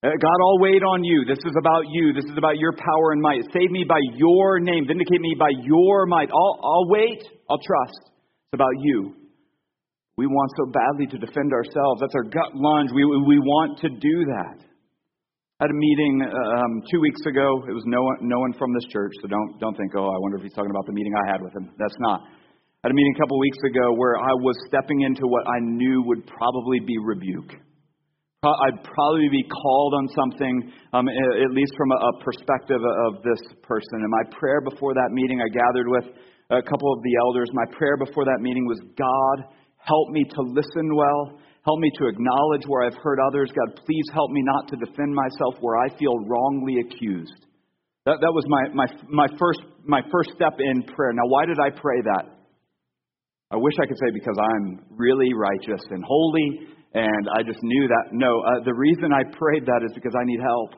Uh, 0.00 0.16
God, 0.16 0.38
I'll 0.40 0.64
wait 0.64 0.80
on 0.80 1.04
you. 1.04 1.28
This 1.28 1.44
is 1.44 1.52
about 1.60 1.84
you. 1.92 2.16
This 2.16 2.24
is 2.24 2.38
about 2.40 2.56
your 2.56 2.72
power 2.72 3.12
and 3.12 3.20
might. 3.20 3.44
Save 3.52 3.68
me 3.68 3.84
by 3.84 4.00
your 4.16 4.58
name. 4.58 4.88
Vindicate 4.88 5.20
me 5.20 5.36
by 5.38 5.52
your 5.60 6.06
might. 6.06 6.32
I'll, 6.32 6.56
I'll 6.64 6.88
wait. 6.88 7.20
I'll 7.50 7.60
trust. 7.60 8.08
It's 8.08 8.56
about 8.56 8.72
you. 8.80 9.12
We 10.16 10.26
want 10.26 10.48
so 10.56 10.72
badly 10.72 11.04
to 11.12 11.18
defend 11.20 11.52
ourselves. 11.52 12.00
That's 12.00 12.16
our 12.16 12.24
gut 12.24 12.56
lunge. 12.56 12.88
We, 12.96 13.04
we 13.04 13.44
want 13.44 13.76
to 13.84 13.88
do 13.92 14.16
that. 14.32 14.64
I 15.60 15.68
had 15.68 15.70
a 15.70 15.76
meeting 15.76 16.24
um, 16.24 16.80
two 16.88 17.00
weeks 17.04 17.20
ago. 17.28 17.60
It 17.68 17.76
was 17.76 17.84
no 17.84 18.00
one, 18.00 18.16
no 18.24 18.40
one 18.40 18.56
from 18.56 18.72
this 18.72 18.88
church, 18.88 19.12
so 19.20 19.28
don't 19.28 19.60
don't 19.60 19.76
think, 19.76 19.92
oh, 19.92 20.08
I 20.08 20.16
wonder 20.24 20.40
if 20.40 20.42
he's 20.42 20.56
talking 20.56 20.72
about 20.72 20.86
the 20.88 20.96
meeting 20.96 21.12
I 21.12 21.32
had 21.32 21.44
with 21.44 21.52
him. 21.52 21.68
That's 21.76 21.96
not. 22.00 22.24
I 22.24 22.88
had 22.88 22.92
a 22.92 22.96
meeting 22.96 23.12
a 23.16 23.20
couple 23.20 23.38
weeks 23.38 23.60
ago 23.68 23.92
where 23.92 24.16
I 24.16 24.32
was 24.40 24.56
stepping 24.64 25.04
into 25.04 25.28
what 25.28 25.44
I 25.44 25.60
knew 25.60 26.00
would 26.08 26.24
probably 26.24 26.80
be 26.80 26.96
rebuke. 26.96 27.52
I'd 28.40 28.80
probably 28.88 29.28
be 29.28 29.44
called 29.44 29.92
on 30.00 30.08
something, 30.16 30.72
um, 30.96 31.04
at 31.12 31.52
least 31.52 31.76
from 31.76 31.92
a, 31.92 32.24
perspective 32.24 32.80
of 32.80 33.20
this 33.20 33.42
person. 33.60 34.00
And 34.00 34.08
my 34.08 34.24
prayer 34.32 34.64
before 34.64 34.94
that 34.94 35.12
meeting, 35.12 35.44
I 35.44 35.48
gathered 35.52 35.84
with 35.84 36.16
a 36.48 36.62
couple 36.64 36.88
of 36.88 37.04
the 37.04 37.14
elders. 37.20 37.50
My 37.52 37.68
prayer 37.76 37.98
before 37.98 38.24
that 38.24 38.40
meeting 38.40 38.64
was 38.64 38.80
God, 38.96 39.44
help 39.76 40.08
me 40.08 40.24
to 40.24 40.40
listen 40.56 40.88
well. 40.96 41.36
Help 41.68 41.80
me 41.80 41.92
to 42.00 42.08
acknowledge 42.08 42.64
where 42.64 42.88
I've 42.88 42.96
hurt 43.04 43.18
others. 43.28 43.52
God, 43.52 43.76
please 43.84 44.08
help 44.14 44.30
me 44.30 44.40
not 44.40 44.68
to 44.72 44.76
defend 44.88 45.12
myself 45.12 45.60
where 45.60 45.76
I 45.76 45.92
feel 46.00 46.16
wrongly 46.24 46.80
accused. 46.80 47.44
That, 48.06 48.24
that 48.24 48.32
was 48.32 48.48
my, 48.48 48.72
my, 48.72 48.88
my, 49.12 49.28
first, 49.36 49.60
my 49.84 50.00
first 50.10 50.32
step 50.32 50.56
in 50.56 50.82
prayer. 50.96 51.12
Now, 51.12 51.28
why 51.28 51.44
did 51.44 51.60
I 51.60 51.68
pray 51.68 52.00
that? 52.00 52.40
I 53.52 53.56
wish 53.56 53.74
I 53.76 53.84
could 53.84 53.98
say 54.00 54.08
because 54.14 54.38
I'm 54.40 54.80
really 54.96 55.28
righteous 55.36 55.84
and 55.90 56.02
holy 56.02 56.79
and 56.94 57.24
I 57.34 57.42
just 57.42 57.62
knew 57.62 57.86
that. 57.86 58.10
No, 58.12 58.40
uh, 58.42 58.64
the 58.64 58.74
reason 58.74 59.12
I 59.12 59.22
prayed 59.22 59.66
that 59.66 59.82
is 59.86 59.92
because 59.94 60.14
I 60.18 60.24
need 60.24 60.40
help. 60.40 60.74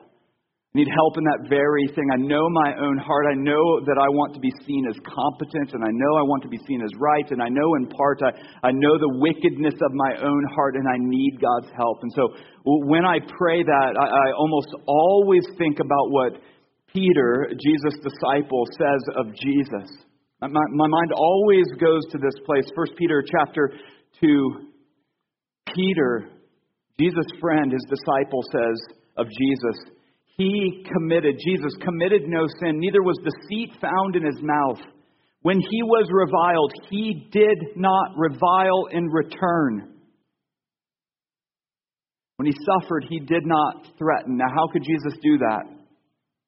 I 0.73 0.81
need 0.81 0.89
help 0.89 1.17
in 1.17 1.25
that 1.25 1.49
very 1.49 1.85
thing. 1.93 2.09
I 2.13 2.17
know 2.17 2.49
my 2.49 2.73
own 2.81 2.97
heart. 2.97 3.25
I 3.29 3.37
know 3.37 3.81
that 3.85 3.97
I 4.01 4.09
want 4.09 4.33
to 4.33 4.41
be 4.41 4.49
seen 4.65 4.85
as 4.89 4.97
competent, 5.05 5.73
and 5.73 5.85
I 5.85 5.93
know 5.93 6.17
I 6.17 6.25
want 6.25 6.41
to 6.43 6.49
be 6.49 6.57
seen 6.65 6.81
as 6.81 6.89
right, 6.97 7.25
and 7.29 7.41
I 7.41 7.49
know 7.49 7.77
in 7.77 7.85
part 7.93 8.21
I, 8.25 8.33
I 8.65 8.71
know 8.73 8.97
the 8.97 9.21
wickedness 9.21 9.73
of 9.73 9.91
my 9.93 10.17
own 10.21 10.43
heart, 10.53 10.73
and 10.77 10.85
I 10.89 10.97
need 10.97 11.37
God's 11.41 11.69
help. 11.77 12.01
And 12.01 12.11
so 12.13 12.29
when 12.65 13.05
I 13.05 13.21
pray 13.37 13.61
that, 13.61 13.91
I, 13.97 14.05
I 14.05 14.27
almost 14.33 14.69
always 14.85 15.45
think 15.57 15.77
about 15.77 16.09
what 16.09 16.41
Peter, 16.89 17.49
Jesus' 17.53 18.01
disciple, 18.01 18.65
says 18.77 19.01
of 19.17 19.33
Jesus. 19.33 19.89
My, 20.41 20.49
my 20.49 20.89
mind 20.89 21.11
always 21.15 21.65
goes 21.81 22.01
to 22.11 22.17
this 22.17 22.33
place. 22.45 22.65
First 22.75 22.93
Peter 22.97 23.23
chapter 23.25 23.73
2 24.21 24.72
Peter, 25.73 26.29
Jesus' 26.99 27.39
friend, 27.41 27.71
his 27.71 27.85
disciple, 27.89 28.41
says 28.51 28.97
of 29.17 29.27
Jesus, 29.27 29.91
He 30.37 30.85
committed, 30.91 31.35
Jesus 31.45 31.73
committed 31.83 32.23
no 32.27 32.45
sin, 32.59 32.79
neither 32.79 33.01
was 33.01 33.17
deceit 33.23 33.71
found 33.81 34.15
in 34.15 34.23
his 34.23 34.41
mouth. 34.41 34.79
When 35.41 35.59
he 35.59 35.83
was 35.83 36.07
reviled, 36.11 36.71
he 36.89 37.27
did 37.31 37.75
not 37.75 38.11
revile 38.15 38.85
in 38.91 39.05
return. 39.07 39.93
When 42.37 42.47
he 42.47 42.53
suffered, 42.79 43.05
he 43.09 43.19
did 43.19 43.45
not 43.45 43.85
threaten. 43.97 44.37
Now, 44.37 44.47
how 44.55 44.67
could 44.71 44.83
Jesus 44.83 45.19
do 45.21 45.37
that? 45.39 45.63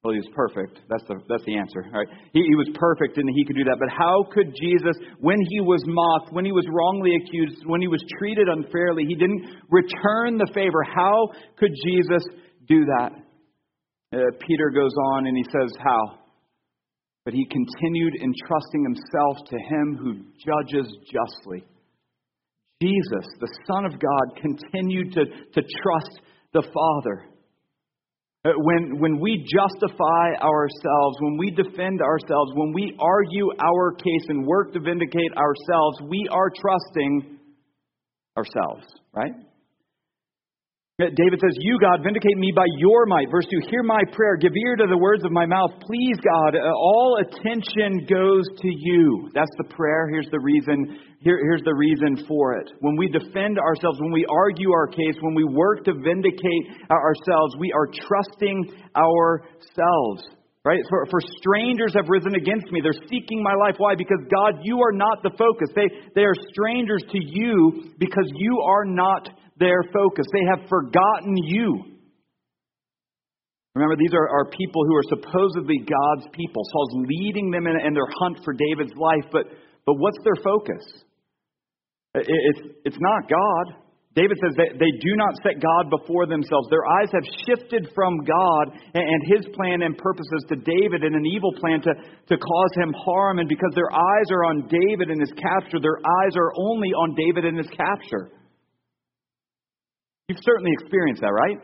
Well, 0.05 0.13
he 0.13 0.21
was 0.21 0.37
perfect. 0.37 0.85
That's 0.85 1.01
the, 1.09 1.17
that's 1.25 1.41
the 1.49 1.57
answer. 1.57 1.81
Right? 1.89 2.05
He, 2.29 2.37
he 2.37 2.53
was 2.53 2.69
perfect 2.77 3.17
and 3.17 3.25
he 3.33 3.41
could 3.41 3.57
do 3.57 3.65
that. 3.65 3.81
But 3.81 3.89
how 3.89 4.29
could 4.29 4.53
Jesus, 4.53 4.93
when 5.17 5.41
he 5.49 5.65
was 5.65 5.81
mocked, 5.89 6.29
when 6.29 6.45
he 6.45 6.53
was 6.53 6.61
wrongly 6.69 7.17
accused, 7.17 7.65
when 7.65 7.81
he 7.81 7.89
was 7.89 8.05
treated 8.21 8.45
unfairly, 8.45 9.09
he 9.09 9.17
didn't 9.17 9.49
return 9.73 10.37
the 10.37 10.45
favor? 10.53 10.85
How 10.85 11.33
could 11.57 11.73
Jesus 11.89 12.21
do 12.69 12.85
that? 12.85 13.17
Uh, 14.13 14.29
Peter 14.45 14.69
goes 14.69 14.93
on 15.17 15.25
and 15.25 15.35
he 15.35 15.45
says, 15.49 15.73
How? 15.81 16.21
But 17.25 17.33
he 17.33 17.49
continued 17.49 18.13
entrusting 18.21 18.85
himself 18.85 19.41
to 19.49 19.57
him 19.57 19.97
who 19.97 20.21
judges 20.37 20.85
justly. 21.09 21.65
Jesus, 22.77 23.25
the 23.41 23.49
Son 23.65 23.85
of 23.85 23.93
God, 23.97 24.37
continued 24.37 25.17
to, 25.17 25.25
to 25.25 25.61
trust 25.81 26.21
the 26.53 26.61
Father. 26.61 27.25
Uh, 28.45 28.49
when, 28.57 28.99
when 28.99 29.19
we 29.19 29.43
justify 29.43 30.35
ourselves, 30.39 31.17
when 31.19 31.37
we 31.37 31.49
defend 31.49 31.99
ourselves, 31.99 32.51
when 32.53 32.73
we 32.73 32.95
argue 32.99 33.49
our 33.59 33.91
case 33.93 34.25
and 34.29 34.45
work 34.45 34.71
to 34.71 34.79
vindicate 34.79 35.31
ourselves, 35.35 35.97
we 36.07 36.27
are 36.31 36.51
trusting 36.51 37.39
ourselves, 38.37 38.85
right? 39.13 39.31
David 40.97 41.43
says, 41.43 41.51
You, 41.59 41.77
God, 41.81 42.03
vindicate 42.03 42.37
me 42.37 42.53
by 42.55 42.63
your 42.77 43.05
might. 43.05 43.27
Verse 43.29 43.43
2 43.51 43.67
Hear 43.69 43.83
my 43.83 43.99
prayer. 44.13 44.37
Give 44.37 44.55
ear 44.55 44.77
to 44.77 44.87
the 44.87 44.97
words 44.97 45.25
of 45.25 45.31
my 45.33 45.45
mouth. 45.45 45.71
Please, 45.81 46.15
God, 46.23 46.55
uh, 46.55 46.71
all 46.71 47.19
attention 47.19 48.07
goes 48.07 48.45
to 48.63 48.69
you. 48.71 49.29
That's 49.35 49.51
the 49.57 49.75
prayer. 49.75 50.07
Here's 50.07 50.29
the 50.31 50.39
reason. 50.39 50.97
Here, 51.19 51.37
here's 51.43 51.63
the 51.63 51.75
reason 51.75 52.25
for 52.25 52.55
it. 52.55 52.71
When 52.79 52.95
we 52.95 53.09
defend 53.09 53.59
ourselves, 53.59 53.99
when 53.99 54.13
we 54.13 54.25
argue 54.31 54.71
our 54.71 54.87
case, 54.87 55.19
when 55.19 55.35
we 55.35 55.43
work 55.43 55.83
to 55.83 55.91
vindicate 55.91 56.63
ourselves, 56.89 57.55
we 57.59 57.73
are 57.73 57.87
trusting 58.07 58.71
ourselves. 58.95 60.23
Right? 60.63 60.79
For, 60.89 61.05
for 61.11 61.19
strangers 61.43 61.93
have 61.93 62.07
risen 62.07 62.35
against 62.35 62.71
me. 62.71 62.79
They're 62.81 63.05
seeking 63.11 63.43
my 63.43 63.53
life. 63.53 63.75
Why? 63.77 63.95
Because 63.95 64.23
God, 64.31 64.63
you 64.63 64.79
are 64.79 64.93
not 64.93 65.21
the 65.23 65.31
focus. 65.37 65.69
They, 65.75 65.91
they 66.15 66.23
are 66.23 66.33
strangers 66.53 67.03
to 67.11 67.19
you 67.21 67.91
because 67.99 68.31
you 68.33 68.63
are 68.65 68.85
not 68.85 69.29
their 69.57 69.83
focus. 69.93 70.25
They 70.31 70.45
have 70.49 70.69
forgotten 70.69 71.35
you. 71.37 71.95
Remember, 73.75 73.95
these 73.99 74.13
are, 74.13 74.29
are 74.29 74.45
people 74.51 74.85
who 74.87 74.95
are 74.95 75.07
supposedly 75.09 75.83
God's 75.83 76.27
people. 76.31 76.63
Saul's 76.71 77.05
leading 77.07 77.51
them 77.51 77.67
in, 77.67 77.75
in 77.75 77.93
their 77.93 78.07
hunt 78.19 78.39
for 78.43 78.53
David's 78.53 78.95
life, 78.95 79.27
but, 79.31 79.47
but 79.85 79.95
what's 79.99 80.17
their 80.23 80.39
focus? 80.41 80.83
It, 82.15 82.25
it's, 82.27 82.61
it's 82.85 82.99
not 82.99 83.27
God. 83.27 83.83
David 84.15 84.39
says 84.39 84.55
that 84.55 84.79
they 84.79 84.91
do 85.03 85.11
not 85.19 85.35
set 85.43 85.59
God 85.59 85.91
before 85.91 86.23
themselves. 86.23 86.71
Their 86.71 86.87
eyes 86.87 87.11
have 87.11 87.27
shifted 87.43 87.91
from 87.91 88.23
God 88.23 88.71
and 88.95 89.19
his 89.27 89.43
plan 89.51 89.83
and 89.83 89.91
purposes 89.91 90.39
to 90.47 90.55
David 90.55 91.03
and 91.03 91.19
an 91.19 91.27
evil 91.27 91.51
plan 91.59 91.83
to, 91.83 91.91
to 91.91 92.35
cause 92.39 92.73
him 92.79 92.95
harm. 92.95 93.43
And 93.43 93.51
because 93.51 93.75
their 93.75 93.91
eyes 93.91 94.27
are 94.31 94.47
on 94.47 94.71
David 94.71 95.11
and 95.11 95.19
his 95.19 95.35
capture, 95.35 95.83
their 95.83 95.99
eyes 95.99 96.31
are 96.39 96.55
only 96.55 96.95
on 96.95 97.11
David 97.19 97.43
and 97.43 97.59
his 97.59 97.67
capture. 97.75 98.31
You've 100.27 100.41
certainly 100.41 100.71
experienced 100.73 101.21
that, 101.21 101.33
right? 101.33 101.57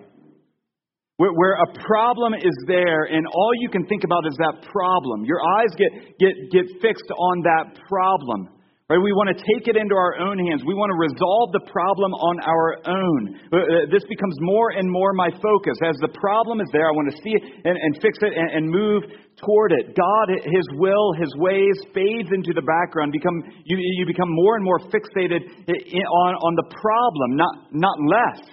Where, 1.18 1.34
where, 1.34 1.54
a 1.54 1.74
problem 1.86 2.34
is 2.34 2.54
there 2.68 3.04
and 3.06 3.26
all 3.28 3.52
you 3.60 3.70
can 3.70 3.86
think 3.86 4.04
about 4.04 4.26
is 4.28 4.36
that 4.38 4.62
problem. 4.72 5.26
Your 5.26 5.40
eyes 5.58 5.70
get, 5.78 6.18
get, 6.20 6.34
get 6.52 6.66
fixed 6.82 7.10
on 7.10 7.42
that 7.44 7.80
problem. 7.90 8.50
Right? 8.92 9.00
We 9.00 9.16
want 9.16 9.32
to 9.32 9.40
take 9.40 9.72
it 9.72 9.80
into 9.80 9.96
our 9.96 10.20
own 10.20 10.36
hands. 10.36 10.68
We 10.68 10.76
want 10.76 10.92
to 10.92 11.00
resolve 11.00 11.56
the 11.56 11.64
problem 11.72 12.12
on 12.12 12.36
our 12.44 12.76
own. 12.92 13.20
Uh, 13.48 13.56
uh, 13.56 13.88
this 13.88 14.04
becomes 14.04 14.36
more 14.44 14.76
and 14.76 14.84
more 14.84 15.16
my 15.16 15.32
focus. 15.32 15.80
As 15.80 15.96
the 16.04 16.12
problem 16.20 16.60
is 16.60 16.68
there, 16.76 16.92
I 16.92 16.92
want 16.92 17.08
to 17.08 17.16
see 17.24 17.32
it 17.32 17.44
and, 17.64 17.80
and 17.80 17.92
fix 18.04 18.20
it 18.20 18.36
and, 18.36 18.52
and 18.52 18.64
move 18.68 19.08
toward 19.40 19.72
it. 19.72 19.96
God, 19.96 20.28
His 20.36 20.68
will, 20.76 21.16
His 21.16 21.32
ways 21.40 21.80
fades 21.96 22.36
into 22.36 22.52
the 22.52 22.68
background. 22.68 23.16
Become, 23.16 23.64
you, 23.64 23.80
you 23.80 24.04
become 24.04 24.28
more 24.28 24.60
and 24.60 24.66
more 24.68 24.84
fixated 24.92 25.40
on, 25.40 26.32
on 26.44 26.54
the 26.60 26.68
problem, 26.76 27.40
not, 27.40 27.72
not 27.72 27.96
less. 27.96 28.44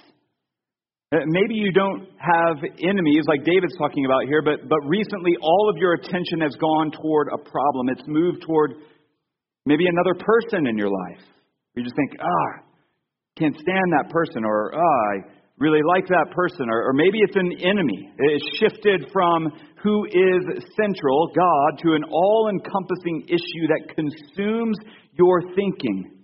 Uh, 1.10 1.26
maybe 1.34 1.58
you 1.58 1.74
don't 1.74 2.06
have 2.22 2.62
enemies 2.86 3.26
like 3.26 3.42
David's 3.42 3.74
talking 3.74 4.06
about 4.06 4.22
here, 4.30 4.42
but, 4.46 4.70
but 4.70 4.78
recently 4.86 5.34
all 5.42 5.66
of 5.66 5.82
your 5.82 5.98
attention 5.98 6.46
has 6.46 6.54
gone 6.62 6.94
toward 6.94 7.26
a 7.34 7.42
problem. 7.42 7.90
It's 7.90 8.06
moved 8.06 8.46
toward 8.46 8.78
Maybe 9.68 9.84
another 9.84 10.16
person 10.16 10.66
in 10.66 10.78
your 10.78 10.88
life. 10.88 11.20
You 11.76 11.84
just 11.84 11.94
think, 11.94 12.16
ah, 12.24 12.64
can't 13.38 13.54
stand 13.54 13.88
that 14.00 14.08
person, 14.08 14.42
or 14.42 14.72
ah, 14.72 14.80
I 14.80 15.28
really 15.58 15.84
like 15.84 16.08
that 16.08 16.32
person, 16.32 16.70
or, 16.70 16.88
or 16.88 16.92
maybe 16.94 17.18
it's 17.20 17.36
an 17.36 17.52
enemy. 17.60 18.08
It's 18.16 18.48
shifted 18.58 19.10
from 19.12 19.52
who 19.84 20.06
is 20.06 20.64
central, 20.72 21.28
God, 21.36 21.84
to 21.84 21.92
an 22.00 22.04
all 22.08 22.48
encompassing 22.48 23.28
issue 23.28 23.64
that 23.68 23.94
consumes 23.94 24.78
your 25.12 25.42
thinking. 25.54 26.16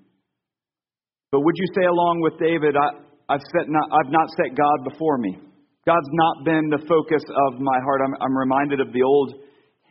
But 1.31 1.41
would 1.41 1.55
you 1.59 1.67
say, 1.77 1.85
along 1.85 2.21
with 2.23 2.41
David, 2.41 2.75
I, 2.81 3.35
have 3.35 3.45
set 3.53 3.69
not, 3.69 3.85
I've 3.93 4.11
not 4.11 4.31
set 4.41 4.57
God 4.57 4.89
before 4.89 5.19
me? 5.19 5.37
God's 5.85 6.09
not 6.13 6.47
been 6.47 6.71
the 6.71 6.81
focus 6.89 7.23
of 7.29 7.61
my 7.61 7.79
heart. 7.85 8.01
I'm, 8.09 8.15
I'm 8.23 8.39
reminded 8.39 8.81
of 8.81 8.91
the 8.95 9.03
old 9.03 9.35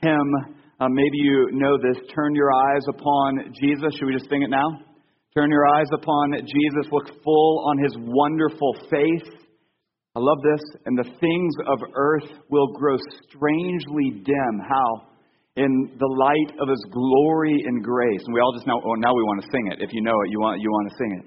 hymn 0.02 0.58
uh, 0.84 0.90
maybe 0.90 1.18
you 1.18 1.48
know 1.54 1.78
this. 1.78 1.96
Turn 2.14 2.36
your 2.36 2.52
eyes 2.52 2.84
upon 2.90 3.54
Jesus. 3.56 3.96
Should 3.96 4.08
we 4.08 4.14
just 4.14 4.30
sing 4.30 4.44
it 4.44 4.50
now? 4.50 4.68
Turn 5.34 5.50
your 5.50 5.66
eyes 5.66 5.88
upon 5.94 6.34
Jesus. 6.34 6.92
Look 6.92 7.08
full 7.24 7.66
on 7.70 7.78
his 7.82 7.96
wonderful 7.98 8.76
face. 8.92 9.32
I 10.16 10.20
love 10.20 10.38
this. 10.44 10.62
And 10.86 10.98
the 10.98 11.10
things 11.20 11.54
of 11.68 11.80
earth 11.96 12.30
will 12.50 12.68
grow 12.74 12.98
strangely 13.30 14.24
dim. 14.26 14.56
How? 14.68 15.08
In 15.56 15.96
the 15.98 16.12
light 16.20 16.60
of 16.60 16.68
his 16.68 16.84
glory 16.92 17.64
and 17.66 17.82
grace. 17.84 18.22
And 18.26 18.34
we 18.34 18.42
all 18.42 18.54
just 18.54 18.68
now, 18.68 18.82
oh, 18.84 18.96
now 18.96 19.14
we 19.14 19.24
want 19.24 19.42
to 19.42 19.48
sing 19.52 19.72
it. 19.72 19.82
If 19.82 19.94
you 19.94 20.02
know 20.02 20.20
it, 20.26 20.32
you 20.32 20.40
want, 20.42 20.60
you 20.60 20.70
want 20.70 20.92
to 20.92 20.98
sing 20.98 21.22
it. 21.22 21.26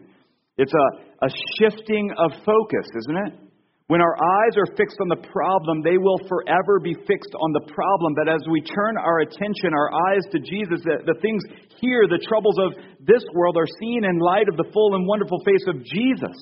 It's 0.58 0.72
a, 0.72 1.26
a 1.26 1.30
shifting 1.58 2.10
of 2.18 2.30
focus, 2.44 2.86
isn't 2.94 3.16
it? 3.26 3.45
When 3.88 4.00
our 4.00 4.16
eyes 4.18 4.58
are 4.58 4.74
fixed 4.76 4.98
on 5.00 5.06
the 5.06 5.22
problem, 5.30 5.80
they 5.82 5.96
will 5.96 6.18
forever 6.26 6.80
be 6.82 6.94
fixed 7.06 7.34
on 7.38 7.52
the 7.52 7.70
problem. 7.70 8.14
But 8.18 8.28
as 8.28 8.42
we 8.50 8.60
turn 8.60 8.98
our 8.98 9.20
attention, 9.20 9.70
our 9.70 9.94
eyes 10.10 10.26
to 10.32 10.40
Jesus, 10.40 10.82
the, 10.82 11.06
the 11.06 11.14
things 11.22 11.42
here, 11.78 12.08
the 12.10 12.18
troubles 12.26 12.58
of 12.58 12.74
this 13.06 13.22
world, 13.32 13.56
are 13.56 13.70
seen 13.78 14.02
in 14.02 14.18
light 14.18 14.48
of 14.48 14.56
the 14.56 14.66
full 14.74 14.96
and 14.96 15.06
wonderful 15.06 15.38
face 15.46 15.62
of 15.68 15.84
Jesus. 15.84 16.34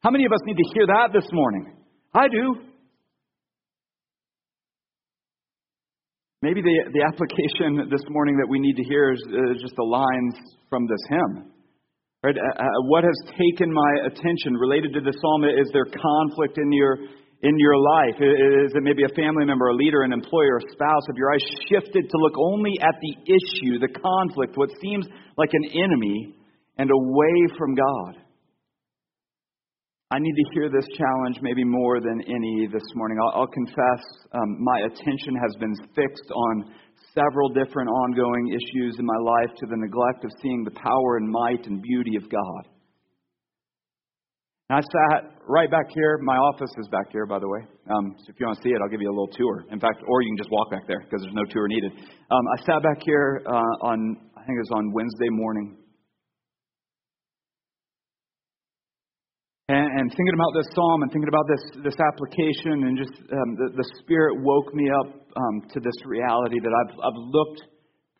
How 0.00 0.10
many 0.10 0.24
of 0.24 0.32
us 0.32 0.40
need 0.44 0.56
to 0.56 0.68
hear 0.72 0.86
that 0.86 1.12
this 1.12 1.28
morning? 1.32 1.76
I 2.14 2.28
do. 2.28 2.64
Maybe 6.40 6.62
the, 6.62 6.92
the 6.94 7.02
application 7.04 7.90
this 7.90 8.04
morning 8.08 8.38
that 8.38 8.48
we 8.48 8.58
need 8.58 8.76
to 8.76 8.84
hear 8.84 9.12
is, 9.12 9.20
is 9.52 9.60
just 9.60 9.76
the 9.76 9.84
lines 9.84 10.34
from 10.70 10.86
this 10.86 11.00
hymn. 11.10 11.52
Right? 12.26 12.34
Uh, 12.34 12.42
uh, 12.58 12.66
what 12.90 13.04
has 13.04 13.14
taken 13.38 13.70
my 13.70 13.92
attention 14.10 14.58
related 14.58 14.92
to 14.94 15.00
the 15.00 15.14
psalm 15.14 15.44
is 15.46 15.70
there 15.72 15.86
conflict 15.86 16.58
in 16.58 16.72
your 16.72 16.98
in 17.42 17.54
your 17.56 17.78
life? 17.78 18.18
Is 18.18 18.74
it 18.74 18.82
maybe 18.82 19.04
a 19.04 19.14
family 19.14 19.44
member, 19.44 19.68
a 19.68 19.76
leader, 19.76 20.02
an 20.02 20.12
employer, 20.12 20.58
a 20.58 20.72
spouse? 20.72 21.06
Have 21.06 21.14
your 21.14 21.30
eyes 21.30 21.46
shifted 21.70 22.10
to 22.10 22.16
look 22.18 22.32
only 22.36 22.72
at 22.82 22.96
the 22.98 23.14
issue, 23.30 23.78
the 23.78 23.94
conflict, 23.94 24.56
what 24.56 24.70
seems 24.82 25.06
like 25.36 25.50
an 25.52 25.70
enemy, 25.78 26.34
and 26.78 26.90
away 26.90 27.36
from 27.56 27.76
God? 27.76 28.18
I 30.10 30.18
need 30.18 30.34
to 30.34 30.50
hear 30.54 30.68
this 30.68 30.88
challenge 30.98 31.38
maybe 31.42 31.62
more 31.62 32.00
than 32.00 32.22
any 32.26 32.66
this 32.72 32.88
morning. 32.96 33.18
I'll, 33.22 33.42
I'll 33.42 33.54
confess 33.54 34.02
um, 34.32 34.64
my 34.64 34.80
attention 34.80 35.36
has 35.38 35.54
been 35.60 35.76
fixed 35.94 36.30
on 36.34 36.74
several 37.16 37.48
different 37.48 37.88
ongoing 37.88 38.52
issues 38.52 38.96
in 38.98 39.06
my 39.06 39.16
life 39.16 39.54
to 39.56 39.66
the 39.66 39.76
neglect 39.76 40.24
of 40.24 40.30
seeing 40.42 40.64
the 40.64 40.70
power 40.72 41.16
and 41.16 41.28
might 41.28 41.66
and 41.66 41.80
beauty 41.82 42.16
of 42.16 42.28
God. 42.28 42.62
And 44.68 44.78
I 44.78 44.82
sat 44.82 45.30
right 45.48 45.70
back 45.70 45.86
here. 45.94 46.18
My 46.22 46.36
office 46.36 46.70
is 46.78 46.88
back 46.88 47.06
here, 47.12 47.24
by 47.24 47.38
the 47.38 47.48
way. 47.48 47.60
Um, 47.88 48.14
so 48.18 48.24
if 48.28 48.34
you 48.38 48.46
want 48.46 48.58
to 48.58 48.62
see 48.66 48.74
it, 48.74 48.78
I'll 48.82 48.90
give 48.90 49.00
you 49.00 49.08
a 49.08 49.14
little 49.14 49.30
tour. 49.30 49.64
In 49.70 49.78
fact, 49.78 50.02
or 50.06 50.22
you 50.22 50.30
can 50.30 50.38
just 50.38 50.50
walk 50.50 50.70
back 50.70 50.86
there 50.88 51.00
because 51.00 51.22
there's 51.22 51.38
no 51.38 51.46
tour 51.48 51.68
needed. 51.68 51.92
Um, 52.30 52.44
I 52.52 52.56
sat 52.66 52.82
back 52.82 52.98
here 53.06 53.42
uh, 53.46 53.86
on, 53.86 54.18
I 54.36 54.42
think 54.42 54.58
it 54.58 54.64
was 54.66 54.74
on 54.74 54.92
Wednesday 54.92 55.30
morning. 55.30 55.78
And, 59.68 59.78
and, 59.78 60.10
thinking 60.10 60.34
about 60.34 60.54
this 60.54 60.68
psalm 60.76 61.02
and 61.02 61.10
thinking 61.10 61.28
about 61.28 61.46
this, 61.50 61.82
this 61.82 61.98
application, 61.98 62.86
and 62.86 62.96
just 62.96 63.10
um, 63.32 63.50
the, 63.58 63.74
the 63.74 63.88
Spirit 63.98 64.38
woke 64.38 64.72
me 64.72 64.86
up 65.02 65.10
um, 65.34 65.68
to 65.74 65.80
this 65.80 65.98
reality 66.06 66.60
that 66.60 66.70
I've, 66.70 66.94
I've 67.02 67.18
looked 67.18 67.62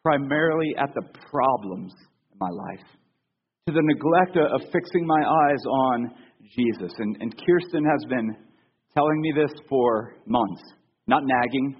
primarily 0.02 0.74
at 0.76 0.90
the 0.94 1.02
problems 1.30 1.92
in 2.32 2.38
my 2.40 2.50
life, 2.50 2.86
to 3.68 3.72
the 3.72 3.82
neglect 3.82 4.36
of 4.36 4.60
fixing 4.72 5.06
my 5.06 5.22
eyes 5.22 5.62
on 5.70 6.14
Jesus. 6.50 6.92
And, 6.98 7.16
and 7.20 7.32
Kirsten 7.38 7.84
has 7.84 8.08
been 8.08 8.36
telling 8.92 9.20
me 9.20 9.32
this 9.36 9.52
for 9.68 10.16
months, 10.26 10.62
not 11.06 11.22
nagging, 11.24 11.76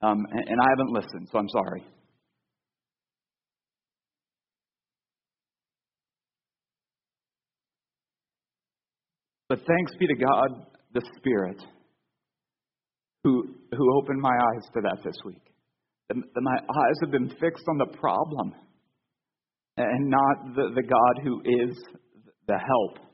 um, 0.00 0.18
and, 0.30 0.48
and 0.48 0.60
I 0.62 0.66
haven't 0.70 0.92
listened, 0.94 1.28
so 1.32 1.38
I'm 1.38 1.48
sorry. 1.48 1.82
But 9.48 9.60
thanks 9.66 9.92
be 9.98 10.06
to 10.06 10.14
God, 10.14 10.66
the 10.92 11.02
Spirit, 11.16 11.62
who, 13.24 13.54
who 13.74 13.98
opened 13.98 14.20
my 14.20 14.30
eyes 14.30 14.70
to 14.74 14.80
that 14.82 14.98
this 15.04 15.16
week. 15.24 15.42
My 16.14 16.56
eyes 16.56 16.96
have 17.02 17.10
been 17.10 17.28
fixed 17.28 17.64
on 17.68 17.78
the 17.78 17.98
problem 17.98 18.54
and 19.76 20.10
not 20.10 20.54
the, 20.54 20.70
the 20.74 20.82
God 20.82 21.22
who 21.22 21.40
is 21.40 21.76
the 22.46 22.58
help. 22.58 23.06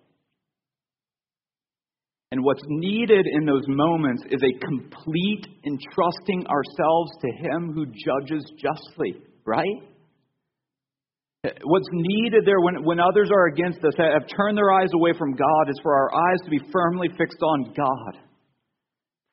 And 2.30 2.42
what's 2.42 2.62
needed 2.66 3.26
in 3.32 3.44
those 3.44 3.64
moments 3.68 4.24
is 4.30 4.40
a 4.42 4.66
complete 4.66 5.46
entrusting 5.64 6.46
ourselves 6.46 7.12
to 7.20 7.30
Him 7.32 7.72
who 7.72 7.86
judges 7.86 8.50
justly, 8.56 9.22
right? 9.44 9.82
What's 11.64 11.88
needed 11.92 12.44
there 12.46 12.60
when, 12.60 12.84
when 12.84 13.00
others 13.00 13.28
are 13.30 13.46
against 13.46 13.84
us, 13.84 13.92
have 13.98 14.26
turned 14.34 14.56
their 14.56 14.72
eyes 14.72 14.88
away 14.94 15.12
from 15.18 15.34
God, 15.34 15.68
is 15.68 15.78
for 15.82 15.94
our 15.94 16.14
eyes 16.14 16.38
to 16.44 16.50
be 16.50 16.60
firmly 16.72 17.08
fixed 17.18 17.42
on 17.42 17.74
God. 17.76 18.22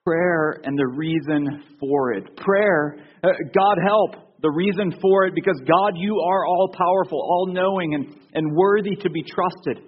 Prayer 0.06 0.60
and 0.64 0.78
the 0.78 0.88
reason 0.88 1.64
for 1.80 2.14
it. 2.14 2.36
Prayer, 2.36 2.98
uh, 3.24 3.30
God 3.56 3.78
help, 3.88 4.42
the 4.42 4.50
reason 4.50 4.94
for 5.02 5.26
it, 5.26 5.36
because 5.36 5.58
God, 5.66 5.94
you 5.96 6.20
are 6.20 6.46
all 6.46 6.74
powerful, 6.78 7.20
all 7.20 7.48
knowing, 7.54 7.94
and, 7.94 8.16
and 8.34 8.56
worthy 8.56 8.96
to 8.96 9.10
be 9.10 9.24
trusted. 9.24 9.86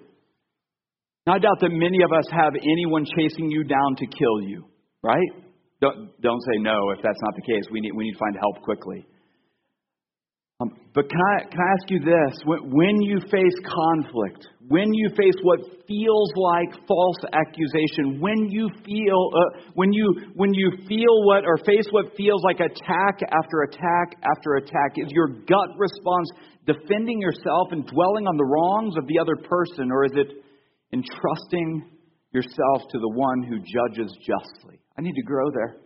Now, 1.26 1.34
I 1.34 1.38
doubt 1.40 1.60
that 1.60 1.70
many 1.70 1.98
of 2.04 2.12
us 2.12 2.24
have 2.30 2.54
anyone 2.54 3.04
chasing 3.04 3.50
you 3.50 3.64
down 3.64 3.96
to 3.96 4.06
kill 4.06 4.48
you, 4.48 4.64
right? 5.02 5.28
Don't, 5.80 6.18
don't 6.22 6.40
say 6.40 6.58
no 6.58 6.90
if 6.96 7.02
that's 7.02 7.20
not 7.22 7.34
the 7.34 7.42
case. 7.42 7.64
We 7.70 7.80
need, 7.80 7.92
we 7.94 8.04
need 8.04 8.12
to 8.12 8.18
find 8.18 8.36
help 8.40 8.62
quickly. 8.62 9.06
Um, 10.64 10.80
but 10.94 11.08
can 11.08 11.18
I, 11.18 11.44
can 11.44 11.60
I 11.60 11.72
ask 11.76 11.90
you 11.90 12.00
this? 12.00 12.40
When, 12.44 12.70
when 12.70 13.00
you 13.02 13.20
face 13.30 13.56
conflict, 13.66 14.48
when 14.68 14.92
you 14.94 15.10
face 15.16 15.34
what 15.42 15.60
feels 15.86 16.30
like 16.36 16.86
false 16.86 17.18
accusation, 17.32 18.20
when 18.20 18.48
you 18.48 18.68
feel, 18.84 19.30
uh, 19.36 19.60
when 19.74 19.92
you, 19.92 20.32
when 20.34 20.54
you 20.54 20.70
feel 20.88 21.24
what, 21.26 21.44
or 21.44 21.58
face 21.58 21.86
what 21.90 22.16
feels 22.16 22.42
like 22.44 22.60
attack 22.60 23.20
after 23.30 23.62
attack 23.62 24.16
after 24.24 24.54
attack, 24.56 24.96
is 24.96 25.08
your 25.10 25.28
gut 25.46 25.70
response 25.76 26.30
defending 26.66 27.20
yourself 27.20 27.68
and 27.72 27.86
dwelling 27.86 28.26
on 28.26 28.36
the 28.36 28.44
wrongs 28.44 28.94
of 28.96 29.06
the 29.06 29.18
other 29.18 29.36
person, 29.36 29.90
or 29.90 30.04
is 30.06 30.12
it 30.14 30.44
entrusting 30.94 31.90
yourself 32.34 32.82
to 32.90 32.98
the 32.98 33.08
one 33.08 33.42
who 33.42 33.58
judges 33.58 34.12
justly. 34.18 34.80
I 34.98 35.02
need 35.02 35.14
to 35.14 35.22
grow 35.22 35.50
there. 35.54 35.76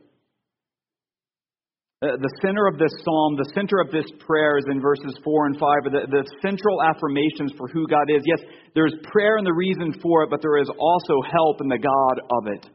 Uh, 1.98 2.14
the 2.14 2.30
center 2.46 2.70
of 2.70 2.78
this 2.78 2.94
psalm, 3.02 3.34
the 3.34 3.50
center 3.58 3.82
of 3.82 3.90
this 3.90 4.06
prayer 4.22 4.54
is 4.54 4.70
in 4.70 4.78
verses 4.78 5.18
4 5.18 5.50
and 5.50 5.58
5, 5.58 5.90
the, 5.90 6.06
the 6.06 6.22
central 6.38 6.78
affirmations 6.78 7.50
for 7.58 7.66
who 7.74 7.90
God 7.90 8.06
is. 8.06 8.22
Yes, 8.22 8.38
there's 8.78 8.94
prayer 9.10 9.34
and 9.34 9.42
the 9.42 9.58
reason 9.58 9.90
for 9.98 10.22
it, 10.22 10.30
but 10.30 10.38
there 10.38 10.62
is 10.62 10.70
also 10.78 11.18
help 11.26 11.58
in 11.58 11.66
the 11.66 11.82
God 11.82 12.16
of 12.22 12.54
it. 12.54 12.70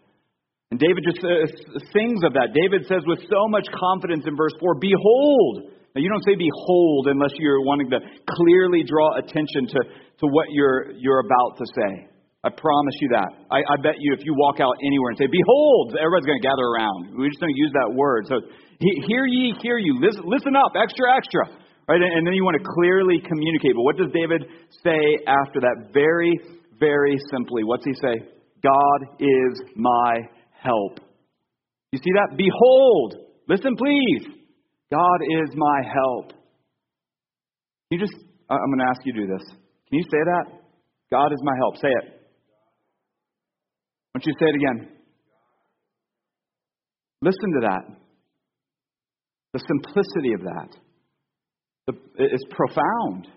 And 0.75 0.77
David 0.81 1.07
just 1.07 1.23
uh, 1.23 1.47
sings 1.95 2.19
of 2.27 2.36
that. 2.36 2.51
David 2.51 2.83
says 2.91 3.07
with 3.07 3.23
so 3.31 3.47
much 3.47 3.63
confidence 3.71 4.27
in 4.27 4.36
verse 4.36 4.59
4, 4.59 4.75
Behold! 4.83 5.71
Now, 5.95 6.03
you 6.03 6.12
don't 6.12 6.25
say 6.27 6.36
behold 6.36 7.07
unless 7.07 7.31
you're 7.39 7.63
wanting 7.63 7.88
to 7.95 8.03
clearly 8.27 8.83
draw 8.83 9.23
attention 9.23 9.71
to, 9.71 9.79
to 10.19 10.25
what 10.36 10.51
you're, 10.51 10.91
you're 10.99 11.23
about 11.23 11.55
to 11.63 11.65
say. 11.71 12.12
I 12.43 12.51
promise 12.51 12.97
you 12.99 13.07
that. 13.15 13.29
I, 13.47 13.63
I 13.63 13.79
bet 13.79 13.95
you 14.03 14.12
if 14.12 14.19
you 14.27 14.36
walk 14.36 14.59
out 14.59 14.75
anywhere 14.83 15.15
and 15.15 15.17
say, 15.17 15.31
Behold, 15.31 15.95
everybody's 15.95 16.27
going 16.27 16.43
to 16.43 16.47
gather 16.47 16.67
around. 16.75 17.15
We 17.15 17.31
just 17.31 17.39
don't 17.39 17.55
use 17.55 17.71
that 17.71 17.95
word. 17.95 18.27
So, 18.27 18.43
hear 19.08 19.26
ye, 19.26 19.54
hear 19.62 19.78
you. 19.78 20.00
Listen, 20.02 20.24
listen 20.26 20.56
up, 20.56 20.74
extra, 20.76 21.15
extra. 21.15 21.63
Right? 21.88 22.02
And, 22.02 22.26
then 22.26 22.34
you 22.34 22.43
want 22.43 22.58
to 22.62 22.63
clearly 22.63 23.19
communicate. 23.19 23.76
But 23.76 23.84
what 23.84 23.98
does 23.98 24.10
David 24.13 24.46
say 24.84 25.19
after 25.28 25.60
that? 25.62 25.91
Very, 25.93 26.32
very 26.80 27.17
simply. 27.32 27.63
What's 27.63 27.86
he 27.86 27.93
say? 27.93 28.28
God 28.63 29.19
is 29.19 29.62
my 29.76 30.15
help. 30.63 31.00
You 31.91 32.00
see 32.00 32.12
that? 32.15 32.38
Behold, 32.38 33.15
listen 33.48 33.76
please. 33.76 34.24
God 34.91 35.19
is 35.43 35.50
my 35.56 35.82
help. 35.84 36.34
You 37.89 38.00
just, 38.00 38.13
I'm 38.50 38.58
going 38.58 38.80
to 38.80 38.89
ask 38.89 39.02
you 39.06 39.13
to 39.13 39.22
do 39.22 39.28
this. 39.28 39.46
Can 39.89 40.00
you 40.00 40.04
say 40.04 40.24
that? 40.24 40.46
God 41.12 41.32
is 41.32 41.39
my 41.43 41.54
help. 41.60 41.78
Say 41.78 41.89
it. 41.89 42.06
Why 44.12 44.19
don't 44.19 44.26
you 44.26 44.34
say 44.39 44.46
it 44.46 44.56
again? 44.56 44.98
Listen 47.22 47.52
to 47.54 47.67
that. 47.67 48.03
The 49.54 49.60
simplicity 49.68 50.34
of 50.34 50.42
that 50.42 50.70
is 52.18 52.44
profound. 52.50 53.28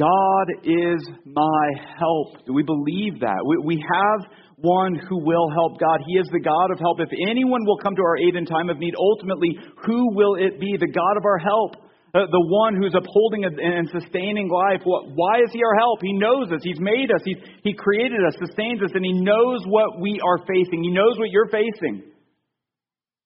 God 0.00 0.46
is 0.64 1.06
my 1.24 1.66
help. 1.98 2.44
Do 2.46 2.52
we 2.52 2.64
believe 2.64 3.20
that? 3.20 3.38
We, 3.46 3.76
we 3.76 3.76
have 3.78 4.26
one 4.56 4.96
who 4.96 5.22
will 5.22 5.46
help 5.54 5.78
God. 5.78 6.00
He 6.06 6.18
is 6.18 6.26
the 6.32 6.40
God 6.40 6.72
of 6.72 6.80
help. 6.80 6.98
If 6.98 7.10
anyone 7.30 7.64
will 7.66 7.78
come 7.78 7.94
to 7.94 8.02
our 8.02 8.18
aid 8.18 8.34
in 8.34 8.44
time 8.44 8.70
of 8.70 8.78
need, 8.78 8.94
ultimately, 8.98 9.58
who 9.86 10.14
will 10.16 10.34
it 10.34 10.58
be? 10.58 10.74
The 10.80 10.90
God 10.90 11.16
of 11.16 11.24
our 11.24 11.38
help. 11.38 11.76
Uh, 12.14 12.30
the 12.30 12.46
one 12.46 12.74
who's 12.78 12.94
upholding 12.94 13.44
and 13.44 13.90
sustaining 13.90 14.48
life. 14.48 14.80
Why 14.86 15.42
is 15.42 15.50
He 15.52 15.60
our 15.62 15.74
help? 15.78 15.98
He 16.00 16.14
knows 16.14 16.50
us. 16.50 16.62
He's 16.62 16.80
made 16.80 17.10
us. 17.10 17.20
He's, 17.24 17.38
he 17.62 17.74
created 17.74 18.18
us, 18.26 18.34
sustains 18.38 18.80
us, 18.82 18.90
and 18.94 19.04
He 19.04 19.12
knows 19.12 19.66
what 19.66 20.00
we 20.00 20.20
are 20.22 20.38
facing. 20.46 20.82
He 20.82 20.90
knows 20.90 21.18
what 21.18 21.30
you're 21.30 21.50
facing. 21.50 22.13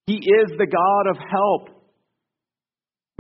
He 0.09 0.16
is 0.16 0.49
the 0.57 0.64
God 0.64 1.05
of 1.12 1.21
help. 1.21 1.85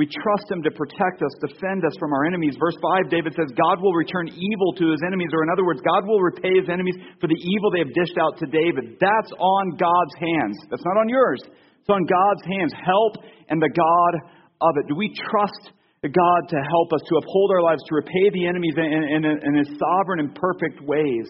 We 0.00 0.08
trust 0.08 0.48
Him 0.48 0.64
to 0.64 0.72
protect 0.72 1.20
us, 1.20 1.34
defend 1.44 1.84
us 1.84 1.92
from 2.00 2.16
our 2.16 2.24
enemies. 2.24 2.56
Verse 2.56 2.78
5, 2.80 3.12
David 3.12 3.36
says, 3.36 3.52
God 3.52 3.82
will 3.84 3.92
return 3.92 4.32
evil 4.32 4.72
to 4.80 4.88
His 4.96 5.02
enemies, 5.04 5.28
or 5.36 5.44
in 5.44 5.52
other 5.52 5.68
words, 5.68 5.84
God 5.84 6.08
will 6.08 6.22
repay 6.22 6.56
His 6.56 6.70
enemies 6.72 6.96
for 7.20 7.28
the 7.28 7.36
evil 7.36 7.68
they 7.68 7.84
have 7.84 7.92
dished 7.92 8.16
out 8.16 8.40
to 8.40 8.46
David. 8.48 8.96
That's 8.96 9.32
on 9.36 9.76
God's 9.76 10.16
hands. 10.16 10.56
That's 10.72 10.86
not 10.86 10.96
on 10.96 11.12
yours. 11.12 11.44
It's 11.44 11.92
on 11.92 12.08
God's 12.08 12.44
hands. 12.46 12.72
Help 12.72 13.20
and 13.52 13.60
the 13.60 13.74
God 13.74 14.12
of 14.64 14.72
it? 14.80 14.88
Do 14.88 14.96
we 14.96 15.12
trust 15.28 15.76
God 16.00 16.40
to 16.48 16.56
help 16.56 16.88
us, 16.94 17.02
to 17.04 17.20
uphold 17.20 17.50
our 17.52 17.62
lives, 17.68 17.82
to 17.90 18.00
repay 18.00 18.32
the 18.32 18.46
enemies 18.46 18.80
in, 18.80 18.88
in, 19.12 19.22
in 19.28 19.52
His 19.60 19.76
sovereign 19.76 20.24
and 20.24 20.32
perfect 20.32 20.80
ways? 20.88 21.28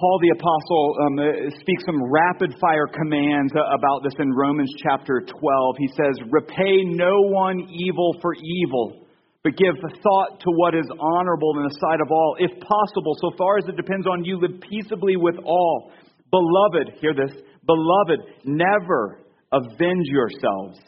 Paul 0.00 0.18
the 0.22 0.32
Apostle 0.32 0.96
um, 1.04 1.18
uh, 1.20 1.60
speaks 1.60 1.84
some 1.84 2.00
rapid 2.08 2.56
fire 2.58 2.88
commands 2.88 3.52
about 3.52 4.00
this 4.02 4.14
in 4.18 4.32
Romans 4.32 4.72
chapter 4.82 5.20
12. 5.20 5.76
He 5.76 5.88
says, 5.88 6.16
Repay 6.30 6.88
no 6.88 7.20
one 7.28 7.68
evil 7.68 8.16
for 8.22 8.32
evil, 8.32 9.04
but 9.44 9.58
give 9.58 9.76
thought 9.76 10.40
to 10.40 10.50
what 10.56 10.74
is 10.74 10.86
honorable 10.88 11.52
in 11.58 11.64
the 11.64 11.76
sight 11.84 12.00
of 12.00 12.10
all. 12.10 12.34
If 12.38 12.50
possible, 12.64 13.12
so 13.20 13.36
far 13.36 13.58
as 13.58 13.68
it 13.68 13.76
depends 13.76 14.06
on 14.06 14.24
you, 14.24 14.40
live 14.40 14.62
peaceably 14.62 15.16
with 15.16 15.36
all. 15.44 15.92
Beloved, 16.30 16.96
hear 17.02 17.12
this, 17.12 17.36
beloved, 17.66 18.20
never 18.46 19.20
avenge 19.52 20.06
yourselves. 20.08 20.80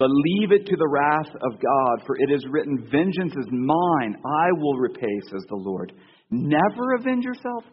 But 0.00 0.08
leave 0.08 0.50
it 0.50 0.64
to 0.64 0.76
the 0.76 0.88
wrath 0.88 1.28
of 1.28 1.60
God, 1.60 2.06
for 2.06 2.16
it 2.16 2.32
is 2.32 2.42
written, 2.50 2.88
Vengeance 2.90 3.34
is 3.36 3.46
mine, 3.52 4.16
I 4.24 4.48
will 4.56 4.78
repay, 4.78 5.20
says 5.30 5.44
the 5.50 5.56
Lord. 5.56 5.92
Never 6.30 6.94
avenge 6.98 7.22
yourself? 7.22 7.64